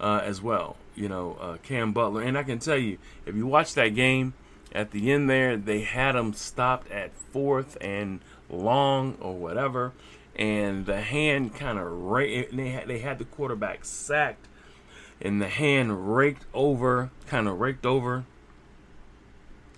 uh, 0.00 0.20
as 0.22 0.42
well. 0.42 0.76
You 0.94 1.08
know, 1.08 1.36
uh, 1.40 1.56
Kam 1.62 1.92
Butler, 1.92 2.22
and 2.22 2.38
I 2.38 2.42
can 2.42 2.58
tell 2.58 2.78
you, 2.78 2.98
if 3.26 3.34
you 3.34 3.46
watch 3.46 3.74
that 3.74 3.88
game, 3.88 4.34
at 4.72 4.90
the 4.90 5.12
end 5.12 5.30
there, 5.30 5.56
they 5.56 5.82
had 5.82 6.16
him 6.16 6.32
stopped 6.32 6.90
at 6.90 7.14
fourth 7.14 7.76
and 7.80 8.20
long 8.50 9.16
or 9.20 9.34
whatever, 9.34 9.92
and 10.34 10.84
the 10.86 11.00
hand 11.00 11.54
kind 11.54 11.78
of 11.78 11.86
raked. 11.86 12.56
They 12.56 12.70
had, 12.70 12.88
they 12.88 12.98
had 12.98 13.18
the 13.18 13.24
quarterback 13.24 13.84
sacked, 13.84 14.46
and 15.20 15.40
the 15.40 15.48
hand 15.48 16.16
raked 16.16 16.44
over, 16.52 17.10
kind 17.26 17.46
of 17.46 17.60
raked 17.60 17.86
over 17.86 18.24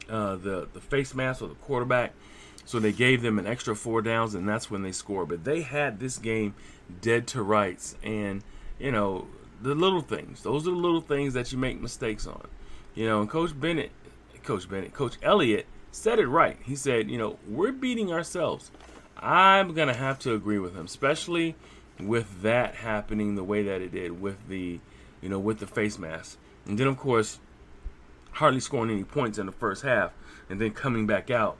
uh, 0.08 0.36
the 0.36 0.68
the 0.72 0.80
face 0.80 1.14
mask 1.14 1.42
of 1.42 1.50
the 1.50 1.54
quarterback. 1.56 2.12
So 2.66 2.80
they 2.80 2.92
gave 2.92 3.22
them 3.22 3.38
an 3.38 3.46
extra 3.46 3.74
four 3.74 4.02
downs, 4.02 4.34
and 4.34 4.46
that's 4.46 4.70
when 4.70 4.82
they 4.82 4.92
scored. 4.92 5.28
But 5.28 5.44
they 5.44 5.62
had 5.62 6.00
this 6.00 6.18
game 6.18 6.54
dead 7.00 7.26
to 7.28 7.42
rights, 7.42 7.96
and 8.02 8.42
you 8.78 8.90
know 8.90 9.28
the 9.62 9.74
little 9.74 10.02
things. 10.02 10.42
Those 10.42 10.66
are 10.66 10.72
the 10.72 10.76
little 10.76 11.00
things 11.00 11.32
that 11.34 11.52
you 11.52 11.58
make 11.58 11.80
mistakes 11.80 12.26
on. 12.26 12.46
You 12.94 13.06
know, 13.06 13.20
and 13.20 13.30
Coach 13.30 13.58
Bennett, 13.58 13.92
Coach 14.42 14.68
Bennett, 14.68 14.92
Coach 14.92 15.16
Elliott 15.22 15.66
said 15.92 16.18
it 16.18 16.26
right. 16.26 16.58
He 16.62 16.76
said, 16.76 17.08
you 17.08 17.18
know, 17.18 17.38
we're 17.48 17.72
beating 17.72 18.12
ourselves. 18.12 18.70
I'm 19.16 19.72
gonna 19.72 19.94
have 19.94 20.18
to 20.20 20.34
agree 20.34 20.58
with 20.58 20.74
him, 20.74 20.84
especially 20.84 21.54
with 21.98 22.42
that 22.42 22.74
happening 22.74 23.34
the 23.34 23.44
way 23.44 23.62
that 23.62 23.80
it 23.80 23.92
did 23.92 24.20
with 24.20 24.48
the, 24.48 24.80
you 25.22 25.28
know, 25.28 25.38
with 25.38 25.60
the 25.60 25.66
face 25.66 25.98
mask, 25.98 26.36
and 26.66 26.76
then 26.76 26.86
of 26.86 26.98
course, 26.98 27.38
hardly 28.32 28.60
scoring 28.60 28.90
any 28.90 29.04
points 29.04 29.38
in 29.38 29.46
the 29.46 29.52
first 29.52 29.82
half, 29.82 30.12
and 30.50 30.60
then 30.60 30.72
coming 30.72 31.06
back 31.06 31.30
out, 31.30 31.56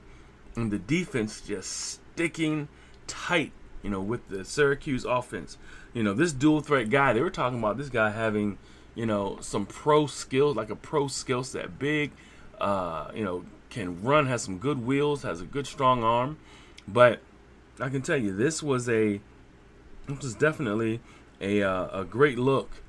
and 0.57 0.71
the 0.71 0.79
defense 0.79 1.39
just 1.39 1.99
sticking 2.13 2.67
tight, 3.05 3.53
you 3.83 3.89
know, 3.89 4.01
with 4.01 4.27
the 4.27 4.43
Syracuse 4.43 5.05
offense. 5.05 5.57
You 5.93 6.03
know, 6.03 6.13
this 6.13 6.33
dual 6.33 6.61
threat 6.61 6.89
guy, 6.89 7.13
they 7.13 7.21
were 7.21 7.29
talking 7.29 7.59
about 7.59 7.77
this 7.77 7.89
guy 7.89 8.09
having, 8.09 8.57
you 8.95 9.05
know, 9.05 9.37
some 9.39 9.65
pro 9.65 10.07
skills, 10.07 10.55
like 10.55 10.69
a 10.69 10.75
pro 10.75 11.07
skill 11.07 11.43
set, 11.43 11.79
big, 11.79 12.11
uh, 12.59 13.11
you 13.13 13.23
know, 13.23 13.45
can 13.69 14.01
run, 14.01 14.25
has 14.25 14.41
some 14.41 14.57
good 14.57 14.85
wheels, 14.85 15.21
has 15.23 15.41
a 15.41 15.45
good 15.45 15.67
strong 15.67 16.03
arm, 16.03 16.37
but 16.87 17.19
I 17.79 17.89
can 17.89 18.01
tell 18.01 18.17
you 18.17 18.35
this 18.35 18.63
was 18.63 18.89
a 18.89 19.21
this 20.07 20.23
was 20.23 20.35
definitely 20.35 20.99
a 21.39 21.61
uh, 21.61 22.01
a 22.01 22.05
great 22.05 22.39
look 22.39 22.81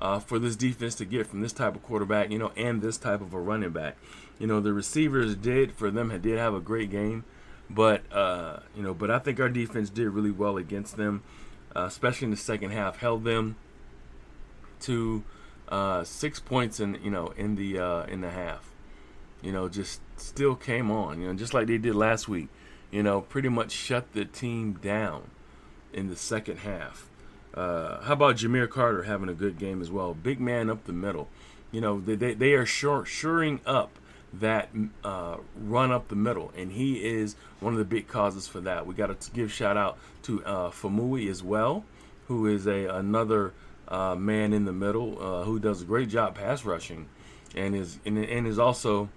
uh, 0.00 0.18
for 0.18 0.38
this 0.38 0.56
defense 0.56 0.94
to 0.96 1.04
get 1.04 1.26
from 1.26 1.40
this 1.40 1.52
type 1.52 1.74
of 1.74 1.82
quarterback, 1.82 2.30
you 2.30 2.38
know, 2.38 2.52
and 2.56 2.82
this 2.82 2.98
type 2.98 3.20
of 3.20 3.32
a 3.34 3.40
running 3.40 3.70
back. 3.70 3.96
You 4.38 4.46
know, 4.46 4.60
the 4.60 4.72
receivers 4.72 5.34
did 5.34 5.72
for 5.72 5.90
them 5.90 6.16
did 6.20 6.38
have 6.38 6.54
a 6.54 6.60
great 6.60 6.90
game, 6.90 7.24
but 7.68 8.02
uh, 8.12 8.60
you 8.76 8.82
know, 8.82 8.94
but 8.94 9.10
I 9.10 9.18
think 9.18 9.40
our 9.40 9.48
defense 9.48 9.90
did 9.90 10.08
really 10.08 10.30
well 10.30 10.56
against 10.56 10.96
them, 10.96 11.22
uh, 11.74 11.84
especially 11.84 12.26
in 12.26 12.30
the 12.30 12.36
second 12.36 12.70
half. 12.70 12.98
Held 12.98 13.24
them 13.24 13.56
to 14.80 15.24
uh, 15.68 16.04
six 16.04 16.38
points 16.38 16.78
in 16.78 16.98
you 17.02 17.10
know 17.10 17.28
in 17.36 17.56
the 17.56 17.78
uh, 17.78 18.02
in 18.04 18.20
the 18.20 18.30
half. 18.30 18.70
You 19.42 19.52
know, 19.52 19.68
just 19.68 20.00
still 20.16 20.54
came 20.54 20.90
on. 20.90 21.20
You 21.20 21.28
know, 21.28 21.34
just 21.34 21.54
like 21.54 21.66
they 21.66 21.78
did 21.78 21.94
last 21.94 22.28
week 22.28 22.48
you 22.90 23.02
know, 23.02 23.20
pretty 23.20 23.48
much 23.48 23.72
shut 23.72 24.12
the 24.12 24.24
team 24.24 24.74
down 24.74 25.30
in 25.92 26.08
the 26.08 26.16
second 26.16 26.58
half. 26.58 27.08
Uh, 27.54 28.02
how 28.02 28.12
about 28.12 28.36
Jahmeer 28.36 28.68
Carter 28.68 29.04
having 29.04 29.28
a 29.28 29.34
good 29.34 29.58
game 29.58 29.80
as 29.80 29.90
well? 29.90 30.14
Big 30.14 30.40
man 30.40 30.70
up 30.70 30.84
the 30.84 30.92
middle. 30.92 31.28
You 31.70 31.80
know, 31.80 32.00
they, 32.00 32.14
they, 32.14 32.34
they 32.34 32.52
are 32.52 32.66
sure, 32.66 33.04
shoring 33.04 33.60
up 33.66 33.98
that 34.32 34.68
uh, 35.04 35.38
run 35.56 35.90
up 35.90 36.08
the 36.08 36.16
middle, 36.16 36.52
and 36.56 36.72
he 36.72 37.04
is 37.04 37.36
one 37.60 37.72
of 37.72 37.78
the 37.78 37.84
big 37.84 38.08
causes 38.08 38.46
for 38.46 38.60
that. 38.60 38.86
We 38.86 38.94
got 38.94 39.20
to 39.20 39.30
give 39.32 39.52
shout 39.52 39.76
out 39.76 39.98
to 40.22 40.44
uh, 40.44 40.70
Faumui 40.70 41.30
as 41.30 41.42
well, 41.42 41.84
who 42.26 42.46
is 42.46 42.66
a 42.66 42.86
another 42.86 43.54
uh, 43.88 44.14
man 44.14 44.52
in 44.52 44.64
the 44.64 44.72
middle 44.72 45.18
uh, 45.20 45.44
who 45.44 45.58
does 45.58 45.82
a 45.82 45.84
great 45.84 46.08
job 46.08 46.34
pass 46.34 46.64
rushing, 46.64 47.08
and 47.54 47.74
is 47.74 47.98
and, 48.04 48.18
and 48.18 48.46
is 48.46 48.58
also 48.58 49.08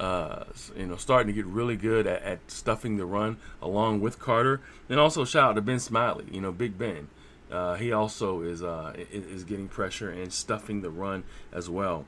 uh, 0.00 0.44
you 0.76 0.86
know, 0.86 0.96
starting 0.96 1.26
to 1.28 1.32
get 1.32 1.46
really 1.46 1.76
good 1.76 2.06
at, 2.06 2.22
at, 2.22 2.50
stuffing 2.50 2.96
the 2.96 3.04
run 3.04 3.36
along 3.60 4.00
with 4.00 4.18
Carter. 4.18 4.60
And 4.88 4.98
also 4.98 5.24
shout 5.24 5.50
out 5.50 5.52
to 5.54 5.60
Ben 5.60 5.78
Smiley, 5.78 6.26
you 6.30 6.40
know, 6.40 6.52
Big 6.52 6.78
Ben. 6.78 7.08
Uh, 7.50 7.74
he 7.74 7.92
also 7.92 8.40
is 8.40 8.62
uh, 8.62 8.94
is 9.12 9.44
getting 9.44 9.68
pressure 9.68 10.10
and 10.10 10.32
stuffing 10.32 10.80
the 10.80 10.90
run 10.90 11.24
as 11.52 11.68
well. 11.68 12.06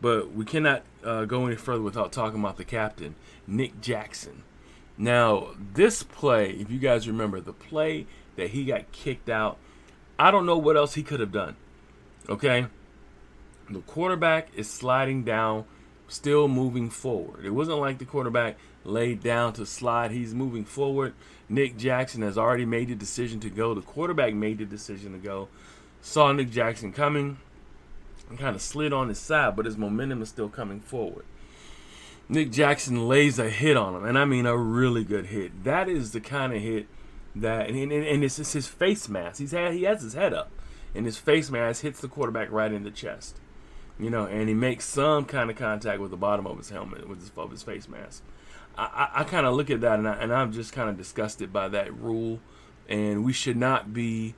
But 0.00 0.32
we 0.32 0.44
cannot 0.44 0.82
uh, 1.02 1.24
go 1.24 1.46
any 1.46 1.56
further 1.56 1.82
without 1.82 2.12
talking 2.12 2.38
about 2.38 2.56
the 2.56 2.64
captain, 2.64 3.16
Nick 3.46 3.80
Jackson. 3.80 4.44
Now, 4.96 5.48
this 5.72 6.02
play, 6.02 6.50
if 6.50 6.70
you 6.70 6.78
guys 6.78 7.08
remember, 7.08 7.40
the 7.40 7.52
play 7.52 8.06
that 8.36 8.50
he 8.50 8.64
got 8.64 8.92
kicked 8.92 9.28
out, 9.28 9.58
I 10.18 10.30
don't 10.30 10.46
know 10.46 10.58
what 10.58 10.76
else 10.76 10.94
he 10.94 11.02
could 11.02 11.20
have 11.20 11.32
done. 11.32 11.56
Okay? 12.28 12.66
The 13.68 13.80
quarterback 13.80 14.48
is 14.54 14.70
sliding 14.70 15.24
down 15.24 15.64
still 16.08 16.48
moving 16.48 16.90
forward. 16.90 17.44
It 17.44 17.50
wasn't 17.50 17.78
like 17.78 17.98
the 17.98 18.04
quarterback 18.04 18.56
laid 18.84 19.22
down 19.22 19.52
to 19.54 19.66
slide. 19.66 20.10
He's 20.10 20.34
moving 20.34 20.64
forward. 20.64 21.14
Nick 21.48 21.76
Jackson 21.76 22.22
has 22.22 22.38
already 22.38 22.64
made 22.64 22.88
the 22.88 22.94
decision 22.94 23.40
to 23.40 23.50
go. 23.50 23.74
The 23.74 23.82
quarterback 23.82 24.34
made 24.34 24.58
the 24.58 24.64
decision 24.64 25.12
to 25.12 25.18
go. 25.18 25.48
Saw 26.00 26.32
Nick 26.32 26.50
Jackson 26.50 26.92
coming 26.92 27.38
and 28.28 28.38
kind 28.38 28.56
of 28.56 28.62
slid 28.62 28.92
on 28.92 29.08
his 29.08 29.18
side, 29.18 29.56
but 29.56 29.66
his 29.66 29.76
momentum 29.76 30.22
is 30.22 30.28
still 30.28 30.48
coming 30.48 30.80
forward. 30.80 31.24
Nick 32.28 32.50
Jackson 32.50 33.06
lays 33.06 33.38
a 33.38 33.50
hit 33.50 33.76
on 33.76 33.94
him, 33.94 34.04
and 34.04 34.18
I 34.18 34.24
mean 34.24 34.46
a 34.46 34.56
really 34.56 35.04
good 35.04 35.26
hit. 35.26 35.64
That 35.64 35.88
is 35.88 36.12
the 36.12 36.20
kind 36.20 36.54
of 36.54 36.62
hit 36.62 36.86
that, 37.34 37.68
and, 37.68 37.76
and, 37.76 37.92
and 37.92 38.24
it's, 38.24 38.36
his 38.36 38.66
face 38.66 39.08
mask. 39.08 39.40
He's 39.40 39.52
had, 39.52 39.74
he 39.74 39.82
has 39.82 40.00
his 40.00 40.14
head 40.14 40.32
up, 40.32 40.50
and 40.94 41.04
his 41.04 41.18
face 41.18 41.50
mask 41.50 41.82
hits 41.82 42.00
the 42.00 42.08
quarterback 42.08 42.50
right 42.50 42.72
in 42.72 42.82
the 42.82 42.90
chest 42.90 43.38
you 43.98 44.10
know, 44.10 44.26
and 44.26 44.48
he 44.48 44.54
makes 44.54 44.84
some 44.84 45.24
kind 45.24 45.50
of 45.50 45.56
contact 45.56 46.00
with 46.00 46.10
the 46.10 46.16
bottom 46.16 46.46
of 46.46 46.58
his 46.58 46.70
helmet, 46.70 47.08
with 47.08 47.20
his, 47.20 47.30
of 47.36 47.50
his 47.50 47.62
face 47.62 47.88
mask. 47.88 48.22
I, 48.76 49.10
I, 49.14 49.20
I 49.20 49.24
kind 49.24 49.46
of 49.46 49.54
look 49.54 49.70
at 49.70 49.80
that 49.82 49.98
and, 49.98 50.08
I, 50.08 50.14
and 50.14 50.32
I'm 50.32 50.52
just 50.52 50.72
kind 50.72 50.88
of 50.90 50.96
disgusted 50.96 51.52
by 51.52 51.68
that 51.68 51.94
rule, 51.96 52.40
and 52.88 53.24
we 53.24 53.32
should 53.32 53.56
not 53.56 53.92
be 53.92 54.34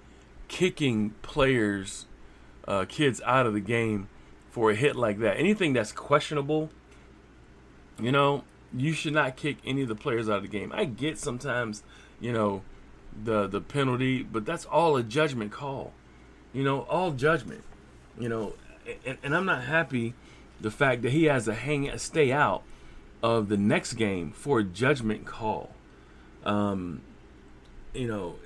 kicking 0.48 1.10
players, 1.22 2.06
uh, 2.68 2.84
kids 2.88 3.20
out 3.24 3.46
of 3.46 3.54
the 3.54 3.60
game 3.60 4.08
for 4.50 4.70
a 4.70 4.74
hit 4.74 4.96
like 4.96 5.18
that. 5.18 5.38
Anything 5.38 5.72
that's 5.72 5.92
questionable, 5.92 6.70
you 8.00 8.12
know, 8.12 8.44
you 8.76 8.92
should 8.92 9.14
not 9.14 9.36
kick 9.36 9.58
any 9.64 9.82
of 9.82 9.88
the 9.88 9.94
players 9.94 10.28
out 10.28 10.36
of 10.36 10.42
the 10.42 10.48
game. 10.48 10.72
I 10.74 10.84
get 10.84 11.18
sometimes, 11.18 11.82
you 12.20 12.32
know, 12.32 12.62
the 13.24 13.46
the 13.46 13.60
penalty, 13.60 14.22
but 14.22 14.44
that's 14.44 14.64
all 14.66 14.96
a 14.96 15.02
judgment 15.02 15.52
call. 15.52 15.92
You 16.52 16.64
know, 16.64 16.82
all 16.82 17.12
judgment. 17.12 17.64
You 18.18 18.28
know, 18.28 18.54
and, 19.04 19.18
and, 19.22 19.36
I'm 19.36 19.46
not 19.46 19.64
happy 19.64 20.14
the 20.60 20.70
fact 20.70 21.02
that 21.02 21.10
he 21.12 21.24
has 21.24 21.46
to 21.46 21.54
hang 21.54 21.96
stay 21.98 22.32
out 22.32 22.62
of 23.22 23.48
the 23.48 23.56
next 23.56 23.94
game 23.94 24.32
for 24.32 24.60
a 24.60 24.64
judgment 24.64 25.26
call. 25.26 25.74
Um, 26.44 27.02
you 27.92 28.06
know, 28.06 28.36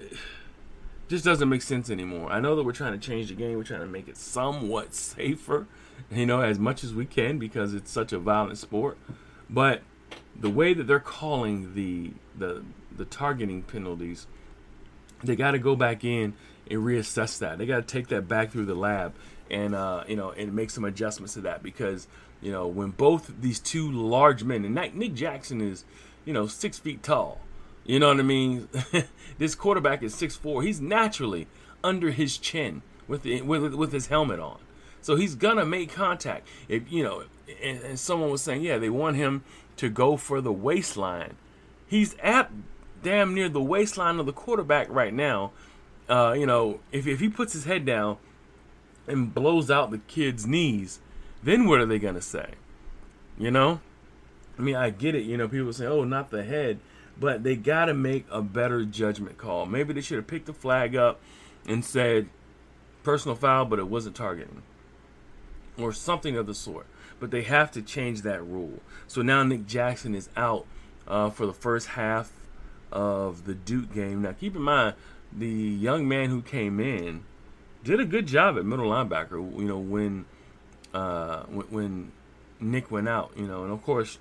just 1.09 1.25
doesn't 1.25 1.49
make 1.49 1.63
sense 1.63 1.91
anymore. 1.91 2.31
I 2.31 2.41
know 2.41 2.57
that 2.57 2.63
we're 2.63 2.73
trying 2.73 2.99
to 2.99 2.99
change 2.99 3.29
the 3.29 3.35
game. 3.35 3.57
We're 3.57 3.65
trying 3.65 3.81
to 3.81 3.87
make 3.87 4.09
it 4.09 4.17
somewhat 4.17 4.95
safer, 4.95 5.67
you 6.11 6.27
know, 6.27 6.41
as 6.41 6.59
much 6.59 6.85
as 6.85 6.95
we 6.95 7.05
can 7.05 7.39
because 7.39 7.75
it's 7.75 7.91
such 7.91 8.13
a 8.13 8.19
violent 8.19 8.59
sport. 8.59 8.97
But 9.49 9.83
the 10.39 10.51
way 10.51 10.73
that 10.75 10.87
they're 10.87 11.01
calling 11.01 11.75
the 11.75 12.13
the 12.37 12.65
the 12.97 13.05
targeting 13.05 13.63
penalties, 13.63 14.27
they 15.23 15.37
got 15.37 15.53
to 15.53 15.59
go 15.59 15.77
back 15.77 16.05
in 16.05 16.35
and 16.71 16.81
reassess 16.81 17.39
that. 17.41 17.59
They 17.59 17.67
got 17.67 17.77
to 17.77 17.83
take 17.83 18.09
that 18.09 18.29
back 18.29 18.51
through 18.51 18.67
the 18.67 18.75
lab 18.75 19.15
and 19.51 19.75
uh, 19.75 20.05
you 20.07 20.17
know 20.17 20.31
and 20.31 20.55
make 20.55 20.71
some 20.71 20.85
adjustments 20.85 21.35
to 21.35 21.41
that 21.43 21.63
because 21.63 22.07
you 22.41 22.53
know 22.53 22.67
when 22.67 22.91
both 22.91 23.33
these 23.41 23.59
two 23.59 23.91
large 23.91 24.45
men 24.45 24.65
and 24.65 24.75
Nick 24.95 25.15
Jackson 25.15 25.61
is 25.61 25.85
you 26.25 26.33
know 26.33 26.47
six 26.47 26.79
feet 26.79 27.03
tall 27.03 27.41
you 27.85 27.99
know 27.99 28.09
what 28.09 28.21
I 28.21 28.23
mean? 28.23 28.69
this 29.39 29.55
quarterback 29.55 30.03
is 30.03 30.15
six 30.15 30.37
four. 30.37 30.63
He's 30.63 30.81
naturally 30.81 31.47
under 31.83 32.11
his 32.11 32.39
chin 32.39 32.83
with, 33.09 33.23
the, 33.23 33.43
with 33.43 33.75
with 33.75 33.93
his 33.93 34.09
helmet 34.09 34.39
on. 34.39 34.59
So 35.03 35.17
he's 35.17 35.35
gonna 35.35 35.65
make 35.65 35.93
contact. 35.93 36.47
If 36.69 36.91
you 36.93 37.03
know, 37.03 37.25
and, 37.63 37.81
and, 37.81 37.99
someone 37.99 38.31
was 38.31 38.43
saying, 38.43 38.63
yeah, 38.63 38.79
they 38.79 38.91
want 38.91 39.17
him 39.17 39.43
to 39.79 39.89
go 39.89 40.17
for 40.17 40.41
the 40.41 40.53
waistline. 40.53 41.35
He's 41.87 42.15
at 42.23 42.51
damn 43.03 43.35
near 43.35 43.49
the 43.49 43.63
waistline 43.63 44.21
of 44.21 44.27
the 44.27 44.33
quarterback 44.33 44.89
right 44.91 45.13
now. 45.13 45.53
Uh, 46.11 46.33
you 46.33 46.45
know, 46.45 46.81
if 46.93 47.07
if 47.07 47.21
he 47.21 47.29
puts 47.29 47.53
his 47.53 47.65
head 47.65 47.87
down 47.87 48.19
and 49.07 49.33
blows 49.33 49.71
out 49.71 49.91
the 49.91 49.99
kid's 49.99 50.47
knees, 50.47 50.99
then 51.43 51.67
what 51.67 51.81
are 51.81 51.87
they 51.87 51.99
gonna 51.99 52.21
say? 52.21 52.51
You 53.39 53.51
know, 53.51 53.81
I 54.59 54.63
mean, 54.63 54.77
I 54.77 54.91
get 54.91 55.15
it. 55.15 55.23
You 55.23 55.37
know, 55.37 55.49
people 55.49 55.73
say, 55.73 55.87
oh, 55.87 56.05
not 56.05 56.31
the 56.31 56.43
head 56.43 56.81
but 57.21 57.43
they 57.45 57.55
got 57.55 57.85
to 57.85 57.95
make 57.95 58.25
a 58.31 58.41
better 58.41 58.85
judgment 58.85 59.37
call. 59.37 59.67
Maybe 59.67 59.93
they 59.93 60.01
should 60.01 60.17
have 60.17 60.27
picked 60.27 60.47
the 60.47 60.55
flag 60.55 60.97
up 60.97 61.21
and 61.67 61.85
said 61.85 62.29
personal 63.03 63.37
foul, 63.37 63.67
but 63.67 63.79
it 63.79 63.89
wasn't 63.89 64.17
targeting 64.17 64.63
or 65.79 65.93
something 65.93 66.37
of 66.37 66.47
the 66.47 66.55
sort. 66.55 66.87
But 67.21 67.31
they 67.31 67.43
have 67.43 67.71
to 67.73 67.83
change 67.83 68.23
that 68.23 68.43
rule. 68.43 68.81
So 69.07 69.21
now 69.21 69.43
Nick 69.43 69.67
Jackson 69.67 70.15
is 70.15 70.31
out 70.35 70.67
uh, 71.07 71.29
for 71.29 71.45
the 71.45 71.53
first 71.53 71.89
half 71.89 72.33
of 72.91 73.45
the 73.45 73.55
Duke 73.55 73.93
game. 73.93 74.23
Now 74.23 74.33
keep 74.33 74.57
in 74.57 74.63
mind, 74.63 74.95
the 75.33 75.49
young 75.49 76.09
man 76.09 76.31
who 76.31 76.43
came 76.43 76.81
in 76.81 77.25
did 77.85 78.01
a 78.01 78.05
good 78.05 78.27
job 78.27 78.59
at 78.59 78.65
middle 78.65 78.91
linebacker. 78.91 79.59
You 79.59 79.65
know 79.65 79.79
when 79.79 80.25
uh, 80.93 81.45
when, 81.45 82.13
Nick 82.59 82.91
went 82.91 83.09
out. 83.09 83.33
You 83.37 83.47
know, 83.47 83.63
and 83.63 83.73
of 83.73 83.83
course 83.83 84.19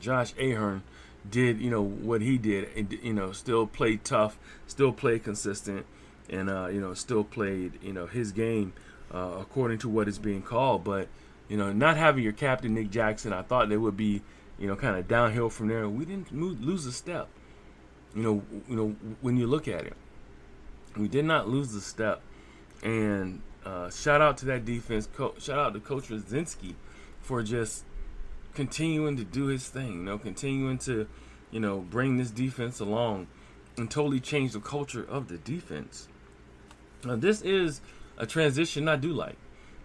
Josh 0.00 0.34
Ahern 0.38 0.82
did 1.30 1.60
you 1.60 1.70
know 1.70 1.82
what 1.82 2.20
he 2.20 2.38
did 2.38 2.68
and 2.76 2.92
you 3.02 3.12
know 3.12 3.32
still 3.32 3.66
played 3.66 4.04
tough 4.04 4.38
still 4.68 4.92
played 4.92 5.24
consistent 5.24 5.84
and 6.30 6.48
uh, 6.48 6.68
you 6.68 6.80
know 6.80 6.94
still 6.94 7.24
played 7.24 7.72
you 7.82 7.92
know 7.92 8.06
his 8.06 8.30
game 8.30 8.72
uh, 9.12 9.36
according 9.40 9.76
to 9.76 9.88
what 9.88 10.06
is 10.06 10.18
being 10.18 10.40
called 10.40 10.84
but 10.84 11.08
you 11.48 11.56
know 11.56 11.72
not 11.72 11.96
having 11.96 12.22
your 12.22 12.32
captain 12.32 12.74
Nick 12.74 12.90
Jackson 12.90 13.32
I 13.32 13.42
thought 13.42 13.68
they 13.68 13.76
would 13.76 13.96
be 13.96 14.22
you 14.56 14.68
know 14.68 14.76
kind 14.76 14.96
of 14.96 15.08
downhill 15.08 15.50
from 15.50 15.66
there 15.68 15.88
we 15.88 16.04
didn't 16.04 16.30
move, 16.30 16.62
lose 16.62 16.86
a 16.86 16.92
step 16.92 17.28
you 18.14 18.22
know 18.22 18.42
you 18.68 18.76
know 18.76 18.94
when 19.20 19.36
you 19.36 19.46
look 19.48 19.66
at 19.66 19.84
it 19.84 19.96
we 20.96 21.08
did 21.08 21.24
not 21.24 21.48
lose 21.48 21.72
the 21.72 21.80
step 21.80 22.22
and 22.82 23.42
uh, 23.64 23.90
shout 23.90 24.20
out 24.20 24.38
to 24.38 24.46
that 24.46 24.64
defense 24.64 25.08
coach 25.14 25.42
shout 25.42 25.58
out 25.58 25.74
to 25.74 25.80
coach 25.80 26.08
Rudzinski 26.08 26.74
for 27.20 27.42
just 27.42 27.84
continuing 28.56 29.16
to 29.18 29.24
do 29.24 29.46
his 29.46 29.68
thing, 29.68 29.92
you 29.92 30.02
know, 30.02 30.18
continuing 30.18 30.78
to, 30.78 31.06
you 31.52 31.60
know, 31.60 31.78
bring 31.78 32.16
this 32.16 32.30
defense 32.30 32.80
along 32.80 33.28
and 33.76 33.88
totally 33.90 34.18
change 34.18 34.52
the 34.52 34.60
culture 34.60 35.04
of 35.04 35.28
the 35.28 35.36
defense. 35.36 36.08
Now, 37.04 37.16
this 37.16 37.42
is 37.42 37.82
a 38.16 38.26
transition 38.26 38.88
I 38.88 38.96
do 38.96 39.12
like. 39.12 39.36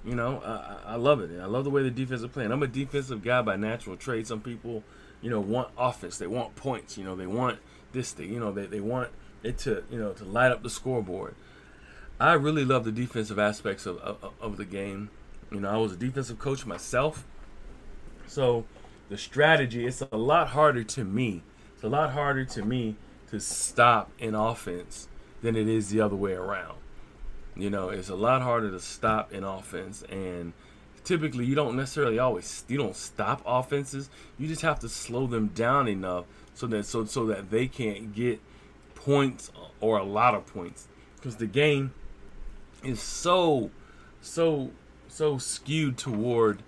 You 0.06 0.16
know, 0.16 0.42
I, 0.44 0.94
I 0.94 0.96
love 0.96 1.20
it. 1.20 1.38
I 1.40 1.46
love 1.46 1.66
the 1.66 1.70
way 1.70 1.84
the 1.84 1.92
defense 1.92 2.22
is 2.22 2.28
playing. 2.28 2.52
I'm 2.52 2.64
a 2.64 2.68
defensive 2.68 3.24
guy 3.24 3.42
by 3.42 3.58
natural 3.58 3.98
trade. 3.98 4.26
Some 4.26 4.42
people, 4.42 4.84
you 5.22 5.30
know, 5.30 5.42
want 5.42 5.70
offense. 5.78 6.18
They 6.18 6.26
want 6.26 6.56
points. 6.56 6.98
You 6.98 7.04
know, 7.04 7.16
they 7.16 7.28
want 7.28 7.60
this 7.92 8.14
thing. 8.14 8.34
You 8.34 8.40
know, 8.40 8.52
they, 8.52 8.66
they 8.66 8.80
want 8.80 9.10
it 9.44 9.58
to, 9.60 9.84
you 9.92 10.00
know, 10.00 10.12
to 10.14 10.24
light 10.24 10.52
up 10.52 10.64
the 10.64 10.70
scoreboard. 10.70 11.36
I 12.20 12.34
really 12.34 12.66
love 12.66 12.84
the 12.84 12.92
defensive 12.92 13.40
aspects 13.40 13.86
of, 13.86 13.98
of, 13.98 14.34
of 14.40 14.58
the 14.58 14.66
game. 14.66 15.10
You 15.52 15.60
know, 15.62 15.70
I 15.70 15.78
was 15.78 15.92
a 15.92 15.98
defensive 15.98 16.40
coach 16.40 16.66
myself. 16.66 17.26
So 18.28 18.66
the 19.10 19.18
strategy, 19.18 19.86
it's 19.86 20.02
a 20.02 20.18
lot 20.18 20.50
harder 20.50 20.84
to 20.84 21.04
me. 21.04 21.44
It's 21.74 21.84
a 21.84 21.90
lot 21.90 22.12
harder 22.12 22.46
to 22.46 22.64
me 22.64 22.96
to 23.32 23.40
stop 23.40 24.12
an 24.20 24.36
offense 24.36 25.08
than 25.42 25.56
it 25.56 25.68
is 25.68 25.90
the 25.90 26.02
other 26.02 26.16
way 26.16 26.34
around. 26.34 26.78
You 27.56 27.70
know, 27.70 27.90
it's 27.90 28.10
a 28.10 28.16
lot 28.16 28.42
harder 28.42 28.72
to 28.72 28.80
stop 28.80 29.34
an 29.34 29.44
offense 29.44 30.04
and 30.04 30.54
typically 31.04 31.46
you 31.46 31.56
don't 31.56 31.76
necessarily 31.76 32.20
always 32.20 32.64
you 32.68 32.78
don't 32.78 32.96
stop 32.96 33.42
offenses. 33.46 34.10
You 34.38 34.48
just 34.48 34.62
have 34.62 34.80
to 34.80 34.90
slow 34.90 35.28
them 35.28 35.48
down 35.48 35.88
enough 35.88 36.26
so 36.54 36.68
that 36.68 36.86
so 36.86 37.06
so 37.06 37.26
that 37.26 37.50
they 37.50 37.68
can't 37.68 38.14
get 38.14 38.40
points 39.06 39.52
or 39.80 39.98
a 39.98 40.04
lot 40.04 40.36
of 40.36 40.46
points 40.46 40.88
because 41.16 41.38
the 41.38 41.48
game 41.48 41.94
is 42.84 43.02
so 43.02 43.72
so 44.22 44.72
so 45.08 45.38
skewed 45.38 45.98
toward 45.98 46.64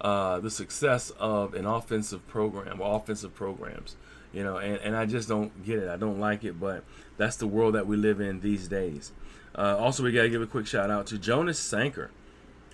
uh, 0.00 0.38
the 0.40 0.50
success 0.50 1.10
of 1.18 1.54
an 1.54 1.64
offensive 1.64 2.26
program 2.28 2.80
or 2.80 2.96
offensive 2.96 3.34
programs. 3.34 3.96
You 4.32 4.44
know, 4.44 4.58
and, 4.58 4.76
and 4.78 4.96
I 4.96 5.06
just 5.06 5.28
don't 5.28 5.64
get 5.64 5.78
it. 5.78 5.88
I 5.88 5.96
don't 5.96 6.20
like 6.20 6.44
it, 6.44 6.60
but 6.60 6.84
that's 7.16 7.36
the 7.36 7.46
world 7.46 7.74
that 7.74 7.86
we 7.86 7.96
live 7.96 8.20
in 8.20 8.40
these 8.40 8.68
days. 8.68 9.12
Uh, 9.56 9.76
also, 9.78 10.02
we 10.02 10.12
got 10.12 10.22
to 10.22 10.28
give 10.28 10.42
a 10.42 10.46
quick 10.46 10.66
shout 10.66 10.90
out 10.90 11.06
to 11.06 11.18
Jonas 11.18 11.58
Sanker. 11.58 12.10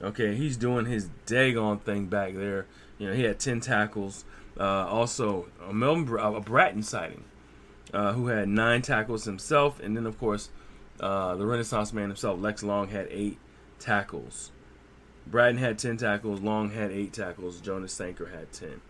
Okay, 0.00 0.34
he's 0.34 0.56
doing 0.56 0.86
his 0.86 1.08
daggone 1.26 1.80
thing 1.80 2.06
back 2.06 2.34
there. 2.34 2.66
You 2.98 3.08
know, 3.08 3.14
he 3.14 3.22
had 3.22 3.38
10 3.38 3.60
tackles. 3.60 4.24
Uh, 4.58 4.86
also, 4.88 5.46
a 5.64 5.72
Melvin 5.72 6.18
a 6.18 6.40
Bratton 6.40 6.82
sighting, 6.82 7.22
uh, 7.92 8.12
who 8.12 8.28
had 8.28 8.48
nine 8.48 8.82
tackles 8.82 9.24
himself. 9.24 9.80
And 9.80 9.96
then, 9.96 10.06
of 10.06 10.18
course, 10.18 10.50
uh, 11.00 11.36
the 11.36 11.46
Renaissance 11.46 11.92
man 11.92 12.08
himself, 12.08 12.40
Lex 12.40 12.62
Long, 12.62 12.88
had 12.88 13.08
eight 13.10 13.38
tackles. 13.78 14.50
Braden 15.26 15.58
had 15.58 15.78
10 15.78 15.98
tackles, 15.98 16.40
Long 16.40 16.70
had 16.70 16.90
8 16.90 17.12
tackles, 17.12 17.60
Jonas 17.60 17.92
Sanker 17.92 18.26
had 18.26 18.52
10. 18.52 18.80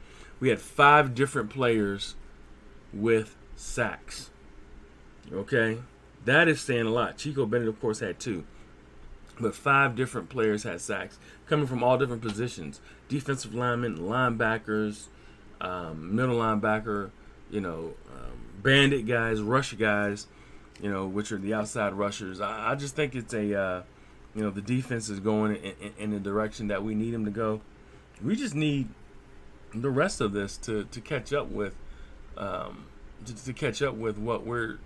We 0.40 0.48
had 0.48 0.60
five 0.60 1.14
different 1.14 1.50
players 1.50 2.14
with 2.92 3.36
sacks. 3.54 4.30
Okay? 5.32 5.78
That 6.24 6.48
is 6.48 6.60
saying 6.60 6.86
a 6.86 6.90
lot. 6.90 7.18
Chico 7.18 7.46
Bennett, 7.46 7.68
of 7.68 7.80
course, 7.80 8.00
had 8.00 8.18
two. 8.18 8.44
But 9.40 9.54
five 9.54 9.96
different 9.96 10.28
players 10.28 10.62
had 10.62 10.80
sacks 10.80 11.18
coming 11.46 11.66
from 11.66 11.82
all 11.82 11.98
different 11.98 12.22
positions 12.22 12.80
defensive 13.08 13.54
linemen, 13.54 13.98
linebackers, 13.98 15.08
um, 15.60 16.16
middle 16.16 16.38
linebacker, 16.38 17.10
you 17.52 17.60
know, 17.60 17.94
um, 18.12 18.32
bandit 18.62 19.06
guys, 19.06 19.40
rush 19.40 19.74
guys, 19.74 20.26
you 20.80 20.90
know, 20.90 21.06
which 21.06 21.30
are 21.30 21.38
the 21.38 21.54
outside 21.54 21.92
rushers. 21.92 22.40
I, 22.40 22.72
I 22.72 22.74
just 22.74 22.96
think 22.96 23.14
it's 23.14 23.32
a. 23.32 23.54
Uh, 23.54 23.82
you 24.34 24.42
know, 24.42 24.50
the 24.50 24.62
defense 24.62 25.08
is 25.08 25.20
going 25.20 25.56
in, 25.56 25.72
in, 25.80 25.92
in, 25.98 26.10
the 26.10 26.18
direction 26.18 26.68
that 26.68 26.82
we 26.82 26.94
need 26.94 27.12
him 27.12 27.26
to 27.26 27.30
go. 27.30 27.60
We 28.24 28.34
just 28.34 28.54
need 28.54 28.88
the 29.74 29.90
rest 29.90 30.20
of 30.20 30.32
this 30.32 30.56
to, 30.58 30.84
to 30.84 31.00
catch 31.00 31.32
up 31.32 31.50
with, 31.50 31.74
um, 32.36 32.86
to, 33.26 33.44
to 33.44 33.52
catch 33.52 33.82
up 33.82 33.94
with 33.94 34.16
what 34.18 34.46
we're, 34.46 34.78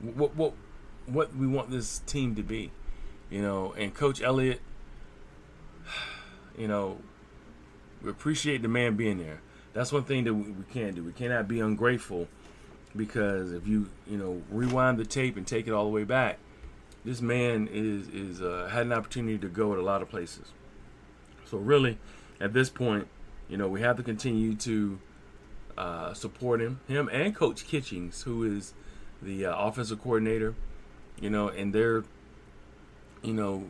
what 0.00 0.36
what 0.36 0.52
what 1.06 1.34
we 1.34 1.46
want 1.46 1.70
this 1.70 2.00
team 2.00 2.34
to 2.34 2.42
be, 2.42 2.72
you 3.30 3.40
know. 3.40 3.72
And 3.72 3.94
Coach 3.94 4.20
Elliott, 4.20 4.60
you 6.58 6.68
know, 6.68 6.98
we 8.02 8.10
appreciate 8.10 8.60
the 8.60 8.68
man 8.68 8.96
being 8.96 9.18
there. 9.18 9.40
That's 9.76 9.92
one 9.92 10.04
thing 10.04 10.24
that 10.24 10.34
we, 10.34 10.50
we 10.50 10.64
can't 10.72 10.96
do. 10.96 11.04
We 11.04 11.12
cannot 11.12 11.46
be 11.46 11.60
ungrateful 11.60 12.26
because 12.96 13.52
if 13.52 13.68
you 13.68 13.88
you 14.08 14.16
know 14.16 14.42
rewind 14.50 14.98
the 14.98 15.04
tape 15.04 15.36
and 15.36 15.46
take 15.46 15.68
it 15.68 15.72
all 15.72 15.84
the 15.84 15.90
way 15.90 16.04
back 16.04 16.38
this 17.06 17.20
man 17.22 17.68
is 17.72 18.08
is 18.08 18.42
uh, 18.42 18.68
had 18.70 18.84
an 18.84 18.92
opportunity 18.92 19.38
to 19.38 19.48
go 19.48 19.72
at 19.72 19.78
a 19.78 19.82
lot 19.82 20.02
of 20.02 20.10
places. 20.10 20.52
So 21.46 21.56
really, 21.56 21.98
at 22.40 22.52
this 22.52 22.68
point, 22.68 23.06
you 23.48 23.56
know, 23.56 23.68
we 23.68 23.80
have 23.80 23.96
to 23.96 24.02
continue 24.02 24.56
to 24.56 24.98
uh, 25.78 26.14
support 26.14 26.60
him, 26.60 26.80
him 26.88 27.08
and 27.12 27.34
Coach 27.34 27.64
Kitchings, 27.64 28.22
who 28.22 28.42
is 28.42 28.74
the 29.22 29.46
uh, 29.46 29.56
offensive 29.56 30.02
coordinator. 30.02 30.54
You 31.20 31.30
know, 31.30 31.48
and 31.48 31.72
their 31.72 32.02
you 33.22 33.32
know 33.32 33.64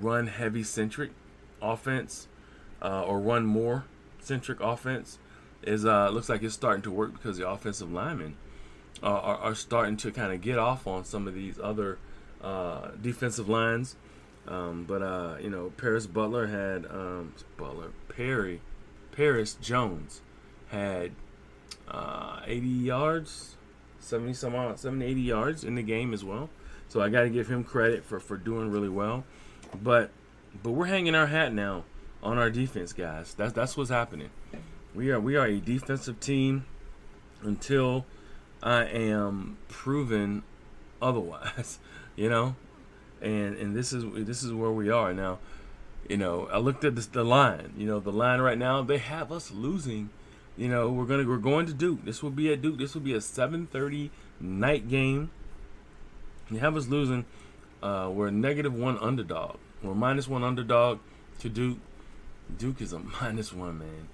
run 0.00 0.28
heavy 0.28 0.62
centric 0.62 1.10
offense 1.60 2.28
uh, 2.80 3.02
or 3.02 3.18
run 3.18 3.44
more 3.44 3.84
centric 4.20 4.60
offense 4.60 5.18
is 5.62 5.84
uh, 5.84 6.10
looks 6.10 6.28
like 6.28 6.42
it's 6.42 6.54
starting 6.54 6.82
to 6.82 6.90
work 6.90 7.12
because 7.12 7.38
the 7.38 7.48
offensive 7.48 7.90
linemen 7.90 8.36
are, 9.02 9.36
are 9.36 9.54
starting 9.54 9.96
to 9.98 10.10
kind 10.10 10.32
of 10.32 10.40
get 10.40 10.58
off 10.58 10.86
on 10.86 11.04
some 11.04 11.26
of 11.28 11.34
these 11.34 11.58
other 11.62 11.98
uh, 12.42 12.90
defensive 13.00 13.48
lines. 13.48 13.96
Um, 14.48 14.84
but 14.84 15.02
uh, 15.02 15.36
you 15.40 15.50
know, 15.50 15.72
Paris 15.76 16.06
Butler 16.06 16.46
had 16.46 16.86
um, 16.86 17.34
Butler 17.56 17.90
Perry, 18.08 18.60
Perris 19.12 19.60
Jones 19.60 20.20
had 20.68 21.12
uh, 21.88 22.40
80 22.44 22.66
yards, 22.66 23.56
70 24.00 24.34
some 24.34 24.54
odd, 24.54 24.78
70, 24.78 25.04
80 25.04 25.20
yards 25.20 25.64
in 25.64 25.74
the 25.74 25.82
game 25.82 26.14
as 26.14 26.24
well. 26.24 26.48
So 26.88 27.00
I 27.00 27.08
got 27.08 27.22
to 27.22 27.30
give 27.30 27.48
him 27.48 27.64
credit 27.64 28.04
for 28.04 28.20
for 28.20 28.36
doing 28.36 28.70
really 28.70 28.88
well. 28.88 29.24
But 29.82 30.10
but 30.62 30.70
we're 30.70 30.86
hanging 30.86 31.14
our 31.14 31.26
hat 31.26 31.52
now 31.52 31.84
on 32.22 32.38
our 32.38 32.50
defense, 32.50 32.92
guys. 32.92 33.34
That's 33.34 33.52
that's 33.52 33.76
what's 33.76 33.90
happening. 33.90 34.30
We 34.96 35.10
are 35.10 35.20
we 35.20 35.36
are 35.36 35.44
a 35.44 35.60
defensive 35.60 36.20
team 36.20 36.64
until 37.42 38.06
I 38.62 38.84
am 38.84 39.58
proven 39.68 40.42
otherwise. 41.00 41.78
You 42.18 42.30
know, 42.30 42.56
and 43.20 43.58
and 43.58 43.76
this 43.76 43.92
is 43.92 44.02
this 44.26 44.42
is 44.42 44.50
where 44.50 44.70
we 44.70 44.88
are 44.88 45.12
now. 45.12 45.38
You 46.08 46.16
know, 46.16 46.48
I 46.50 46.56
looked 46.56 46.82
at 46.82 46.96
this, 46.96 47.04
the 47.04 47.24
line. 47.24 47.74
You 47.76 47.86
know, 47.86 48.00
the 48.00 48.10
line 48.10 48.40
right 48.40 48.56
now 48.56 48.80
they 48.80 48.96
have 48.96 49.30
us 49.30 49.50
losing. 49.50 50.08
You 50.56 50.68
know, 50.68 50.88
we're 50.88 51.04
gonna 51.04 51.28
we're 51.28 51.36
going 51.36 51.66
to 51.66 51.74
Duke. 51.74 52.06
This 52.06 52.22
will 52.22 52.30
be 52.30 52.50
at 52.50 52.62
Duke. 52.62 52.78
This 52.78 52.94
will 52.94 53.02
be 53.02 53.12
a 53.12 53.18
7:30 53.18 54.08
night 54.40 54.88
game. 54.88 55.30
You 56.50 56.60
have 56.60 56.74
us 56.74 56.88
losing. 56.88 57.26
Uh, 57.82 58.10
we're 58.10 58.28
a 58.28 58.32
negative 58.32 58.72
one 58.72 58.96
underdog. 58.96 59.58
We're 59.82 59.94
minus 59.94 60.26
one 60.26 60.42
underdog 60.42 61.00
to 61.40 61.50
Duke. 61.50 61.80
Duke 62.56 62.80
is 62.80 62.94
a 62.94 62.98
minus 63.20 63.52
one 63.52 63.78
man. 63.78 64.08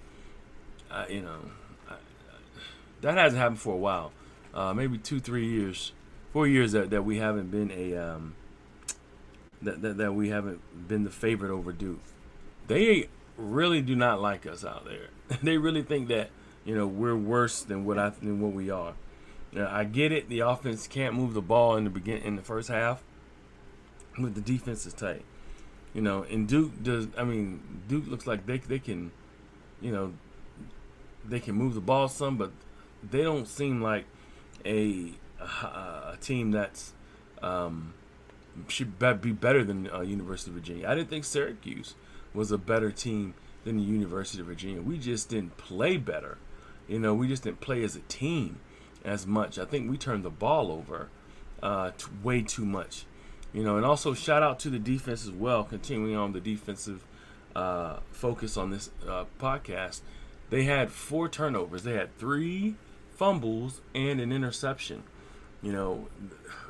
I, 0.93 1.09
you 1.09 1.23
know, 1.23 1.39
I, 1.89 1.95
that 3.01 3.17
hasn't 3.17 3.41
happened 3.41 3.61
for 3.61 3.75
a 3.75 3.79
while. 3.79 4.13
Uh, 4.55 4.75
maybe 4.75 4.99
two, 4.99 5.19
three 5.19 5.49
years, 5.49 5.93
four 6.33 6.47
years 6.47 6.73
that, 6.73 6.91
that 6.91 7.05
we 7.05 7.19
haven't 7.19 7.51
been 7.51 7.71
a 7.71 7.97
um, 7.97 8.35
that, 9.63 9.81
that 9.83 9.97
that 9.97 10.15
we 10.15 10.29
haven't 10.29 10.89
been 10.89 11.05
the 11.05 11.11
favorite 11.11 11.51
over 11.51 11.73
Duke. 11.73 12.01
They 12.67 13.09
really 13.37 13.81
do 13.81 13.97
not 13.97 14.21
like 14.21 14.47
us 14.47 14.65
out 14.65 14.85
there. 14.85 15.09
they 15.43 15.57
really 15.57 15.83
think 15.83 16.09
that 16.09 16.31
you 16.65 16.75
know 16.75 16.87
we're 16.87 17.17
worse 17.17 17.63
than 17.63 17.85
what 17.85 17.99
I 17.99 18.11
than 18.11 18.41
what 18.41 18.53
we 18.53 18.71
are. 18.71 18.95
I 19.57 19.85
get 19.85 20.13
it. 20.13 20.29
The 20.29 20.41
offense 20.41 20.87
can't 20.87 21.15
move 21.15 21.35
the 21.35 21.43
ball 21.43 21.77
in 21.77 21.85
the 21.85 21.91
begin 21.91 22.19
in 22.19 22.37
the 22.37 22.43
first 22.43 22.69
half, 22.69 23.03
but 24.19 24.35
the 24.35 24.41
defense 24.41 24.87
is 24.87 24.95
tight. 24.95 25.25
You 25.95 26.01
know, 26.01 26.23
and 26.23 26.49
Duke 26.49 26.83
does. 26.83 27.09
I 27.19 27.25
mean, 27.25 27.83
Duke 27.89 28.07
looks 28.07 28.27
like 28.27 28.47
they 28.47 28.59
they 28.59 28.79
can, 28.79 29.13
you 29.81 29.93
know, 29.93 30.13
they 31.25 31.41
can 31.41 31.55
move 31.55 31.75
the 31.75 31.81
ball 31.81 32.09
some, 32.09 32.37
but 32.37 32.51
they 33.09 33.23
don't 33.23 33.47
seem 33.47 33.81
like 33.81 34.05
a 34.65 35.13
a, 35.41 36.17
team 36.21 36.53
that's 36.53 36.93
um, 37.43 37.95
should 38.69 38.99
be 39.21 39.33
better 39.33 39.65
than 39.65 39.91
uh, 39.91 40.01
University 40.01 40.51
of 40.51 40.55
Virginia. 40.55 40.89
I 40.89 40.95
didn't 40.95 41.11
think 41.11 41.25
Syracuse 41.25 41.95
was 42.33 42.53
a 42.53 42.59
better 42.59 42.91
team 42.91 43.35
than 43.65 43.77
the 43.77 43.83
University 43.83 44.41
of 44.41 44.47
Virginia. 44.47 44.81
We 44.81 44.99
just 44.99 45.29
didn't 45.29 45.57
play 45.57 45.97
better. 45.97 46.39
You 46.89 46.99
know, 46.99 47.15
we 47.15 47.29
just 47.29 47.45
didn't 47.45 47.61
play 47.61 47.83
as 47.85 47.97
a 47.97 48.01
team 48.01 48.61
as 49.05 49.27
much. 49.27 49.59
I 49.59 49.65
think 49.65 49.91
we 49.91 49.97
turned 49.97 50.25
the 50.25 50.31
ball 50.31 50.71
over 50.71 51.09
uh, 51.63 51.93
t- 51.97 52.07
way 52.23 52.43
too 52.43 52.65
much. 52.65 53.07
You 53.53 53.63
know, 53.63 53.77
and 53.77 53.85
also 53.85 54.15
shout 54.15 54.43
out 54.43 54.59
to 54.61 54.71
the 54.71 54.79
defense 54.79 55.25
as 55.25 55.31
well. 55.31 55.65
Continuing 55.65 56.17
on 56.17 56.33
the 56.33 56.41
defensive 56.41 57.05
uh, 57.55 57.99
focus 58.11 58.57
on 58.57 58.71
this 58.71 58.91
uh, 59.07 59.25
podcast, 59.39 60.01
they 60.53 60.65
had 60.65 60.93
four 60.93 61.31
turnovers. 61.31 61.83
They 61.83 61.95
had 61.95 62.15
three 62.19 62.75
fumbles 63.17 63.81
and 63.95 64.21
an 64.21 64.33
interception. 64.33 65.03
You 65.63 65.73
know, 65.73 66.09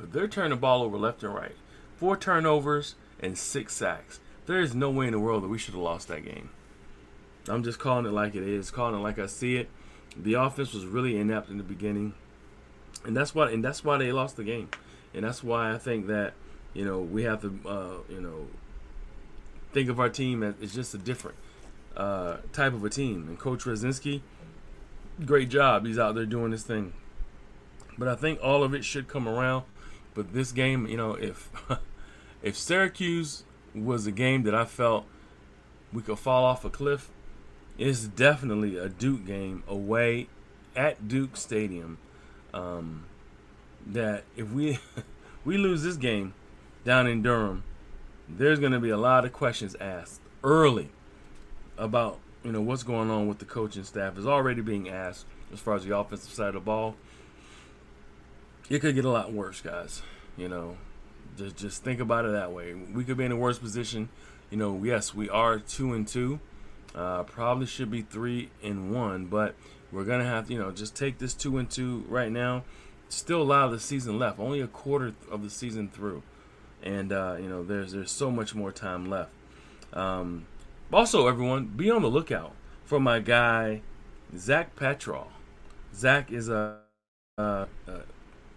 they're 0.00 0.28
turning 0.28 0.50
the 0.50 0.56
ball 0.56 0.84
over 0.84 0.96
left 0.96 1.24
and 1.24 1.34
right. 1.34 1.56
Four 1.96 2.16
turnovers 2.16 2.94
and 3.18 3.36
six 3.36 3.74
sacks. 3.74 4.20
There 4.46 4.60
is 4.60 4.72
no 4.72 4.88
way 4.88 5.06
in 5.06 5.12
the 5.12 5.18
world 5.18 5.42
that 5.42 5.48
we 5.48 5.58
should 5.58 5.74
have 5.74 5.82
lost 5.82 6.06
that 6.06 6.24
game. 6.24 6.50
I'm 7.48 7.64
just 7.64 7.80
calling 7.80 8.06
it 8.06 8.12
like 8.12 8.36
it 8.36 8.44
is, 8.44 8.70
calling 8.70 8.94
it 8.94 9.02
like 9.02 9.18
I 9.18 9.26
see 9.26 9.56
it. 9.56 9.68
The 10.16 10.34
offense 10.34 10.72
was 10.72 10.86
really 10.86 11.18
inept 11.18 11.50
in 11.50 11.58
the 11.58 11.64
beginning, 11.64 12.14
and 13.04 13.16
that's 13.16 13.34
why 13.34 13.50
and 13.50 13.64
that's 13.64 13.82
why 13.82 13.96
they 13.96 14.12
lost 14.12 14.36
the 14.36 14.44
game, 14.44 14.68
and 15.12 15.24
that's 15.24 15.42
why 15.42 15.72
I 15.72 15.78
think 15.78 16.06
that 16.06 16.34
you 16.72 16.84
know, 16.84 17.00
we 17.00 17.24
have 17.24 17.40
to, 17.42 17.58
uh, 17.66 18.12
you 18.12 18.20
know, 18.20 18.46
think 19.72 19.88
of 19.88 19.98
our 19.98 20.08
team 20.08 20.44
as 20.44 20.54
it's 20.60 20.72
just 20.72 20.94
a 20.94 20.98
different 20.98 21.36
uh, 21.96 22.38
type 22.52 22.72
of 22.72 22.84
a 22.84 22.90
team. 22.90 23.28
And 23.28 23.38
Coach 23.38 23.64
Rudzinski, 23.64 24.20
great 25.24 25.48
job. 25.48 25.86
He's 25.86 25.98
out 25.98 26.14
there 26.14 26.26
doing 26.26 26.50
this 26.50 26.62
thing. 26.62 26.92
But 27.98 28.08
I 28.08 28.14
think 28.14 28.38
all 28.42 28.62
of 28.62 28.74
it 28.74 28.84
should 28.84 29.08
come 29.08 29.28
around. 29.28 29.64
But 30.14 30.32
this 30.32 30.52
game, 30.52 30.86
you 30.86 30.96
know, 30.96 31.14
if 31.14 31.50
if 32.42 32.56
Syracuse 32.56 33.44
was 33.74 34.06
a 34.06 34.12
game 34.12 34.42
that 34.42 34.54
I 34.54 34.64
felt 34.64 35.06
we 35.92 36.02
could 36.02 36.18
fall 36.18 36.44
off 36.44 36.64
a 36.64 36.70
cliff, 36.70 37.10
it's 37.78 38.04
definitely 38.04 38.76
a 38.76 38.88
Duke 38.88 39.26
game 39.26 39.62
away 39.66 40.28
at 40.76 41.08
Duke 41.08 41.36
Stadium. 41.36 41.98
Um, 42.52 43.04
that 43.86 44.24
if 44.36 44.50
we 44.50 44.78
we 45.44 45.56
lose 45.56 45.82
this 45.82 45.96
game, 45.96 46.34
down 46.84 47.06
in 47.06 47.22
Durham, 47.22 47.64
there's 48.28 48.58
going 48.58 48.72
to 48.72 48.80
be 48.80 48.90
a 48.90 48.96
lot 48.96 49.24
of 49.24 49.32
questions 49.32 49.76
asked 49.80 50.20
early 50.42 50.90
about 51.78 52.18
you 52.44 52.52
know 52.52 52.60
what's 52.60 52.82
going 52.82 53.10
on 53.10 53.28
with 53.28 53.38
the 53.38 53.44
coaching 53.44 53.84
staff 53.84 54.18
is 54.18 54.26
already 54.26 54.60
being 54.62 54.88
asked 54.88 55.26
as 55.52 55.60
far 55.60 55.74
as 55.74 55.84
the 55.84 55.96
offensive 55.96 56.32
side 56.32 56.48
of 56.48 56.54
the 56.54 56.60
ball. 56.60 56.96
It 58.68 58.80
could 58.80 58.94
get 58.94 59.04
a 59.04 59.10
lot 59.10 59.32
worse, 59.32 59.60
guys. 59.60 60.02
You 60.36 60.48
know, 60.48 60.76
just 61.36 61.56
just 61.56 61.84
think 61.84 62.00
about 62.00 62.24
it 62.24 62.32
that 62.32 62.52
way. 62.52 62.74
We 62.74 63.04
could 63.04 63.16
be 63.16 63.24
in 63.24 63.32
a 63.32 63.36
worse 63.36 63.58
position. 63.58 64.08
You 64.50 64.58
know, 64.58 64.80
yes, 64.82 65.14
we 65.14 65.28
are 65.28 65.58
two 65.58 65.92
and 65.94 66.06
two. 66.06 66.40
Uh, 66.94 67.22
probably 67.22 67.66
should 67.66 67.90
be 67.90 68.02
three 68.02 68.50
and 68.62 68.94
one, 68.94 69.26
but 69.26 69.54
we're 69.90 70.04
gonna 70.04 70.24
have 70.24 70.48
to, 70.48 70.52
you 70.52 70.58
know, 70.58 70.70
just 70.70 70.94
take 70.94 71.18
this 71.18 71.32
two 71.34 71.58
and 71.58 71.70
two 71.70 72.04
right 72.08 72.30
now. 72.30 72.64
Still 73.08 73.42
a 73.42 73.44
lot 73.44 73.64
of 73.66 73.72
the 73.72 73.80
season 73.80 74.18
left. 74.18 74.38
Only 74.38 74.60
a 74.60 74.66
quarter 74.66 75.14
of 75.30 75.42
the 75.42 75.50
season 75.50 75.88
through 75.88 76.22
and 76.82 77.12
uh, 77.12 77.36
you 77.38 77.48
know 77.48 77.62
there's 77.62 77.92
there's 77.92 78.10
so 78.10 78.30
much 78.30 78.54
more 78.54 78.72
time 78.72 79.08
left. 79.08 79.30
Um, 79.92 80.46
also, 80.92 81.26
everyone, 81.26 81.66
be 81.66 81.90
on 81.90 82.02
the 82.02 82.08
lookout 82.08 82.54
for 82.84 83.00
my 83.00 83.20
guy 83.20 83.82
Zach 84.36 84.76
Petrol. 84.76 85.28
Zach 85.94 86.30
is 86.30 86.48
a, 86.48 86.78
a, 87.38 87.42
a, 87.42 88.00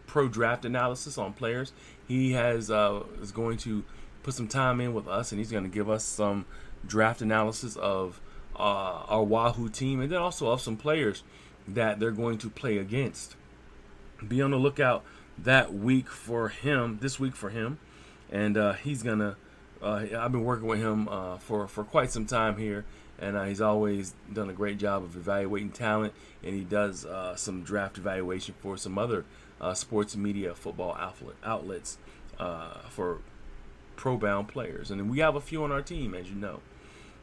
pro 0.08 0.28
draft 0.28 0.65
analysis 0.65 1.17
on 1.17 1.34
players. 1.34 1.74
He 2.08 2.34
has 2.34 2.71
uh, 2.71 3.04
is 3.21 3.32
going 3.32 3.58
to 3.60 3.84
put 4.24 4.34
some 4.34 4.48
time 4.48 4.80
in 4.82 4.93
with 4.93 5.08
us, 5.08 5.32
and 5.32 5.39
he's 5.39 5.52
going 5.52 5.63
to 5.63 5.69
give 5.69 5.89
us 5.89 6.04
some 6.04 6.45
draft 6.86 7.21
analysis 7.21 7.76
of 7.76 8.19
uh, 8.56 9.04
our 9.08 9.24
Wahoo 9.24 9.69
team, 9.69 10.00
and 10.00 10.12
then 10.12 10.19
also 10.19 10.50
of 10.50 10.62
some 10.62 10.78
players 10.78 11.24
that 11.67 12.00
they're 12.00 12.12
going 12.12 12.38
to 12.39 12.50
play 12.50 12.78
against. 12.78 13.36
Be 14.26 14.41
on 14.41 14.52
the 14.52 14.58
lookout 14.58 15.04
that 15.38 15.74
week 15.74 16.10
for 16.10 16.50
him. 16.50 17.00
This 17.02 17.19
week 17.19 17.36
for 17.36 17.50
him 17.50 17.80
and 18.32 18.58
uh, 18.58 18.74
he's 18.74 19.04
gonna. 19.04 19.38
Uh, 19.82 20.06
I've 20.18 20.32
been 20.32 20.44
working 20.44 20.68
with 20.68 20.80
him 20.80 21.08
uh, 21.08 21.38
for 21.38 21.68
for 21.68 21.84
quite 21.84 22.12
some 22.12 22.26
time 22.26 22.58
here, 22.58 22.86
and 23.20 23.36
uh, 23.36 23.44
he's 23.44 23.62
always 23.62 24.14
done 24.32 24.50
a 24.50 24.54
great 24.54 24.78
job 24.78 25.04
of 25.04 25.16
evaluating 25.16 25.72
talent, 25.72 26.14
and 26.44 26.54
he 26.56 26.64
does 26.64 27.06
uh, 27.06 27.36
some 27.36 27.64
draft 27.64 27.98
evaluation 27.98 28.56
for 28.60 28.78
some 28.78 28.98
other 28.98 29.26
uh, 29.62 29.74
sports 29.74 30.16
media 30.16 30.54
football 30.56 30.96
outlet, 31.00 31.36
outlets 31.44 31.98
for 32.90 33.20
pro 33.96 34.18
bound 34.18 34.48
players, 34.48 34.92
and 34.92 35.10
we 35.10 35.20
have 35.20 35.36
a 35.36 35.42
few 35.42 35.64
on 35.64 35.72
our 35.72 35.82
team, 35.82 36.14
as 36.14 36.30
you 36.30 36.36
know. 36.36 36.62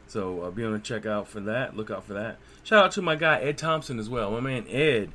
So 0.07 0.51
be 0.51 0.63
on 0.63 0.73
the 0.73 0.79
check 0.79 1.05
out 1.05 1.27
for 1.27 1.39
that. 1.41 1.75
Look 1.75 1.89
out 1.89 2.03
for 2.03 2.13
that. 2.13 2.37
Shout 2.63 2.85
out 2.85 2.91
to 2.93 3.01
my 3.01 3.15
guy 3.15 3.39
Ed 3.39 3.57
Thompson 3.57 3.99
as 3.99 4.09
well. 4.09 4.31
My 4.31 4.41
man 4.41 4.65
Ed 4.67 5.09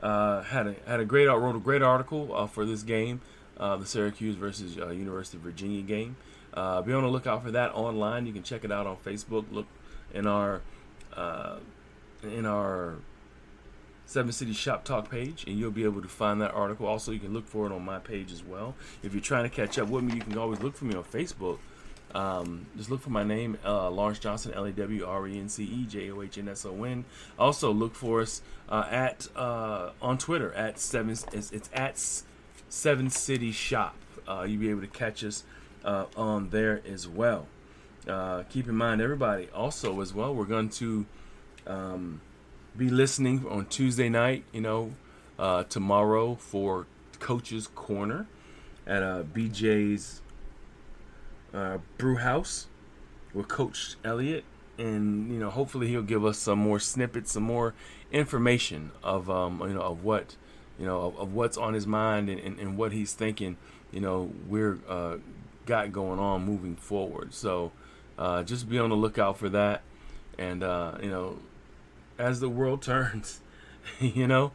had 0.00 0.66
a 0.66 0.74
had 0.86 1.00
a 1.00 1.04
great 1.04 1.26
wrote 1.26 1.56
a 1.56 1.60
great 1.60 1.82
article 1.82 2.46
for 2.48 2.64
this 2.64 2.82
game 2.82 3.20
uh, 3.56 3.76
the 3.76 3.86
Syracuse 3.86 4.36
versus 4.36 4.76
uh, 4.78 4.88
University 4.88 5.36
of 5.36 5.42
Virginia 5.42 5.82
game. 5.82 6.16
Uh, 6.54 6.80
be 6.82 6.92
on 6.92 7.02
the 7.02 7.08
lookout 7.08 7.42
for 7.42 7.50
that 7.50 7.74
online. 7.74 8.26
You 8.26 8.32
can 8.32 8.44
check 8.44 8.64
it 8.64 8.70
out 8.70 8.86
on 8.86 8.96
Facebook. 8.96 9.44
Look 9.50 9.66
in 10.12 10.26
our 10.26 10.62
uh, 11.14 11.56
in 12.22 12.46
our 12.46 12.94
Seven 14.06 14.32
City 14.32 14.52
Shop 14.52 14.84
Talk 14.84 15.10
page, 15.10 15.44
and 15.46 15.58
you'll 15.58 15.70
be 15.70 15.84
able 15.84 16.02
to 16.02 16.08
find 16.08 16.40
that 16.40 16.52
article. 16.52 16.86
Also, 16.86 17.10
you 17.10 17.18
can 17.18 17.32
look 17.32 17.48
for 17.48 17.66
it 17.66 17.72
on 17.72 17.84
my 17.84 17.98
page 17.98 18.30
as 18.30 18.44
well. 18.44 18.74
If 19.02 19.12
you're 19.12 19.20
trying 19.20 19.44
to 19.44 19.50
catch 19.50 19.78
up 19.78 19.88
with 19.88 20.04
me, 20.04 20.14
you 20.14 20.20
can 20.20 20.38
always 20.38 20.60
look 20.60 20.76
for 20.76 20.84
me 20.84 20.94
on 20.94 21.04
Facebook. 21.04 21.58
Um, 22.14 22.66
just 22.76 22.90
look 22.90 23.00
for 23.00 23.10
my 23.10 23.24
name, 23.24 23.58
uh, 23.64 23.90
Lawrence 23.90 24.20
Johnson, 24.20 24.52
L 24.54 24.64
A 24.64 24.70
W 24.70 25.04
R 25.04 25.26
E 25.26 25.38
N 25.38 25.48
C 25.48 25.64
E 25.64 25.84
J 25.86 26.12
O 26.12 26.22
H 26.22 26.38
N 26.38 26.48
S 26.48 26.64
O 26.64 26.84
N. 26.84 27.04
Also, 27.38 27.72
look 27.72 27.94
for 27.94 28.20
us 28.20 28.40
uh, 28.68 28.86
at 28.88 29.26
uh, 29.34 29.90
on 30.00 30.16
Twitter 30.18 30.52
at 30.52 30.78
seven. 30.78 31.10
It's, 31.10 31.50
it's 31.50 31.70
at 31.72 31.98
Seven 32.68 33.10
City 33.10 33.50
Shop. 33.50 33.96
Uh, 34.28 34.46
you'll 34.48 34.60
be 34.60 34.70
able 34.70 34.82
to 34.82 34.86
catch 34.86 35.24
us 35.24 35.42
uh, 35.84 36.06
on 36.16 36.50
there 36.50 36.80
as 36.90 37.06
well. 37.06 37.46
Uh, 38.08 38.42
keep 38.50 38.68
in 38.68 38.74
mind, 38.74 39.00
everybody, 39.00 39.48
also 39.54 40.00
as 40.00 40.12
well, 40.12 40.34
we're 40.34 40.44
going 40.44 40.68
to 40.68 41.06
um, 41.66 42.20
be 42.76 42.88
listening 42.88 43.46
on 43.48 43.66
Tuesday 43.66 44.08
night, 44.08 44.44
you 44.52 44.60
know, 44.60 44.92
uh, 45.38 45.64
tomorrow 45.64 46.34
for 46.34 46.86
Coach's 47.18 47.66
Corner 47.68 48.26
at 48.86 49.02
uh, 49.02 49.22
BJ's 49.22 50.20
uh, 51.54 51.78
Brew 51.96 52.16
House 52.16 52.66
with 53.32 53.48
Coach 53.48 53.96
Elliott. 54.04 54.44
And 54.76 55.32
you 55.32 55.38
know, 55.38 55.50
hopefully 55.50 55.86
he'll 55.88 56.02
give 56.02 56.24
us 56.24 56.38
some 56.38 56.58
more 56.58 56.80
snippets, 56.80 57.32
some 57.32 57.44
more 57.44 57.74
information 58.10 58.90
of 59.02 59.30
um, 59.30 59.60
you 59.60 59.74
know 59.74 59.82
of 59.82 60.02
what 60.04 60.36
you 60.78 60.86
know, 60.86 61.02
of, 61.02 61.18
of 61.18 61.34
what's 61.34 61.56
on 61.56 61.74
his 61.74 61.86
mind 61.86 62.28
and, 62.28 62.40
and, 62.40 62.58
and, 62.58 62.76
what 62.76 62.92
he's 62.92 63.12
thinking 63.12 63.56
you 63.92 64.00
know 64.00 64.32
we're 64.48 64.78
uh, 64.88 65.16
got 65.66 65.92
going 65.92 66.18
on 66.18 66.44
moving 66.44 66.76
forward. 66.76 67.34
So 67.34 67.72
uh, 68.18 68.42
just 68.42 68.68
be 68.68 68.78
on 68.78 68.90
the 68.90 68.96
lookout 68.96 69.38
for 69.38 69.48
that, 69.50 69.82
and 70.38 70.62
uh, 70.62 70.98
you 71.02 71.10
know 71.10 71.38
as 72.18 72.40
the 72.40 72.48
world 72.48 72.82
turns, 72.82 73.40
you 74.00 74.26
know. 74.26 74.52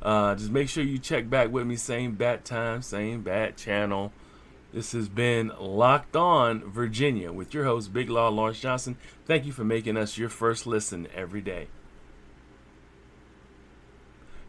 Uh, 0.00 0.34
just 0.34 0.50
make 0.50 0.68
sure 0.68 0.82
you 0.82 0.98
check 0.98 1.30
back 1.30 1.52
with 1.52 1.64
me, 1.64 1.76
same 1.76 2.14
bat 2.14 2.44
time, 2.44 2.82
same 2.82 3.22
bat 3.22 3.56
channel. 3.56 4.12
This 4.72 4.92
has 4.92 5.08
been 5.08 5.52
Locked 5.60 6.16
On 6.16 6.60
Virginia 6.60 7.30
with 7.30 7.54
your 7.54 7.64
host, 7.64 7.92
Big 7.92 8.08
Law 8.08 8.28
Lawrence 8.30 8.58
Johnson. 8.58 8.96
Thank 9.26 9.44
you 9.44 9.52
for 9.52 9.64
making 9.64 9.96
us 9.96 10.18
your 10.18 10.30
first 10.30 10.66
listen 10.66 11.06
every 11.14 11.42
day. 11.42 11.68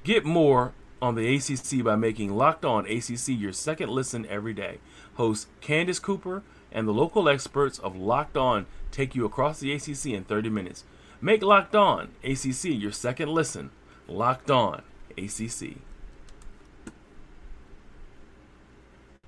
Get 0.04 0.26
more 0.26 0.74
on 1.02 1.16
the 1.16 1.36
ACC 1.36 1.84
by 1.84 1.98
making 1.98 2.34
Locked 2.34 2.66
On 2.66 2.86
ACC 2.86 3.28
your 3.28 3.52
second 3.52 3.90
listen 3.90 4.26
every 4.28 4.54
day. 4.54 4.80
Host 5.16 5.48
Candace 5.62 6.00
Cooper 6.00 6.44
and 6.72 6.88
the 6.88 6.94
local 6.94 7.30
experts 7.30 7.80
of 7.80 7.96
Locked 7.96 8.38
On 8.38 8.66
take 8.92 9.16
you 9.16 9.26
across 9.26 9.60
the 9.60 9.74
ACC 9.74 10.08
in 10.08 10.24
30 10.24 10.50
minutes. 10.50 10.84
Make 11.22 11.44
Locked 11.44 11.76
On 11.76 12.10
ACC 12.24 12.66
your 12.66 12.92
second 12.92 13.30
listen. 13.30 13.72
Locked 14.08 14.52
On 14.52 14.82
ACC. 15.18 15.78